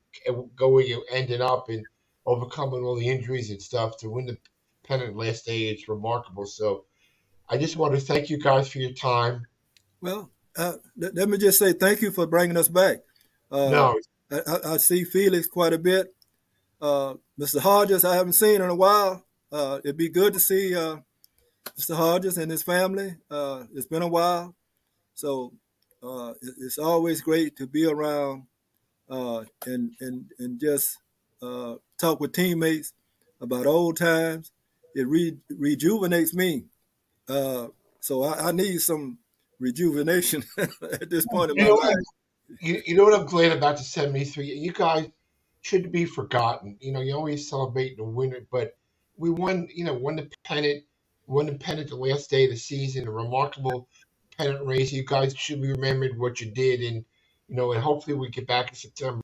go 0.54 0.68
where 0.68 0.84
you 0.84 1.04
ended 1.10 1.40
up 1.40 1.68
and 1.68 1.84
overcoming 2.24 2.84
all 2.84 2.96
the 2.96 3.08
injuries 3.08 3.50
and 3.50 3.60
stuff 3.60 3.96
to 3.98 4.08
win 4.08 4.26
the 4.26 4.38
pennant 4.84 5.16
last 5.16 5.46
day, 5.46 5.68
it's 5.68 5.88
remarkable. 5.88 6.46
So 6.46 6.84
I 7.48 7.58
just 7.58 7.76
want 7.76 7.94
to 7.94 8.00
thank 8.00 8.30
you 8.30 8.38
guys 8.38 8.68
for 8.68 8.78
your 8.78 8.92
time. 8.92 9.46
Well, 10.00 10.30
uh, 10.56 10.74
let 10.96 11.28
me 11.28 11.38
just 11.38 11.58
say 11.58 11.72
thank 11.72 12.00
you 12.00 12.10
for 12.10 12.26
bringing 12.26 12.56
us 12.56 12.68
back. 12.68 12.98
Uh, 13.50 13.68
no, 13.68 14.00
I, 14.30 14.72
I, 14.72 14.76
see 14.78 15.04
Felix 15.04 15.46
quite 15.46 15.72
a 15.72 15.78
bit. 15.78 16.14
Uh, 16.80 17.14
Mr. 17.38 17.60
Hodges, 17.60 18.04
I 18.04 18.16
haven't 18.16 18.32
seen 18.32 18.56
in 18.60 18.68
a 18.68 18.74
while. 18.74 19.24
Uh, 19.52 19.80
it'd 19.84 19.96
be 19.96 20.08
good 20.08 20.34
to 20.34 20.40
see 20.40 20.74
uh, 20.74 20.96
Mr. 21.78 21.94
Hodges 21.94 22.38
and 22.38 22.50
his 22.50 22.62
family. 22.62 23.16
Uh, 23.30 23.64
it's 23.74 23.86
been 23.86 24.02
a 24.02 24.08
while, 24.08 24.54
so 25.14 25.52
it's 26.02 26.78
always 26.78 27.20
great 27.20 27.56
to 27.56 27.66
be 27.66 27.86
around 27.86 28.44
and 29.08 29.92
and 30.00 30.30
and 30.38 30.60
just 30.60 30.98
talk 31.98 32.20
with 32.20 32.32
teammates 32.32 32.92
about 33.40 33.66
old 33.66 33.96
times. 33.96 34.52
It 34.94 35.06
re- 35.06 35.38
rejuvenates 35.50 36.34
me. 36.34 36.64
so 37.28 38.22
I, 38.22 38.48
I 38.48 38.52
need 38.52 38.80
some 38.80 39.18
rejuvenation 39.58 40.44
at 40.58 41.10
this 41.10 41.26
point 41.26 41.50
in 41.50 41.56
you 41.56 41.62
my 41.62 41.68
know 41.68 41.74
life. 41.76 41.94
What, 41.94 42.60
you, 42.60 42.82
you 42.86 42.96
know 42.96 43.04
what 43.04 43.18
I'm 43.18 43.26
glad 43.26 43.52
about 43.52 43.76
the 43.76 43.82
73? 43.82 44.46
You 44.46 44.72
guys 44.72 45.08
shouldn't 45.62 45.92
be 45.92 46.04
forgotten. 46.04 46.76
You 46.80 46.92
know, 46.92 47.00
you 47.00 47.14
always 47.14 47.48
celebrate 47.48 47.96
the 47.96 48.04
winner, 48.04 48.46
but 48.50 48.76
we 49.16 49.30
won, 49.30 49.68
you 49.74 49.84
know, 49.84 49.94
won 49.94 50.16
the 50.16 50.30
pennant, 50.44 50.84
won 51.26 51.46
the 51.46 51.54
pennant 51.54 51.88
the 51.88 51.96
last 51.96 52.30
day 52.30 52.44
of 52.44 52.50
the 52.50 52.56
season, 52.56 53.08
a 53.08 53.10
remarkable 53.10 53.88
pennant 54.38 54.64
race. 54.64 54.92
You 54.92 55.04
guys 55.04 55.34
should 55.36 55.60
be 55.60 55.72
remembered 55.72 56.18
what 56.18 56.40
you 56.40 56.50
did. 56.52 56.80
And, 56.80 57.04
you 57.48 57.56
know, 57.56 57.72
and 57.72 57.82
hopefully 57.82 58.16
we 58.16 58.28
get 58.28 58.46
back 58.46 58.68
in 58.68 58.74
September. 58.74 59.22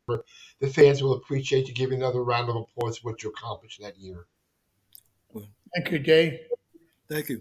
The 0.61 0.69
fans 0.69 1.03
will 1.03 1.15
appreciate 1.15 1.69
you. 1.69 1.75
giving 1.75 2.01
another 2.03 2.23
round 2.23 2.49
of 2.49 2.57
applause 2.57 2.99
for 2.99 3.11
what 3.11 3.23
you 3.23 3.31
accomplished 3.31 3.81
that 3.81 3.99
year. 3.99 4.27
Thank 5.75 5.91
you, 5.91 5.99
Jay. 6.01 6.41
Thank 7.09 7.29
you. 7.29 7.41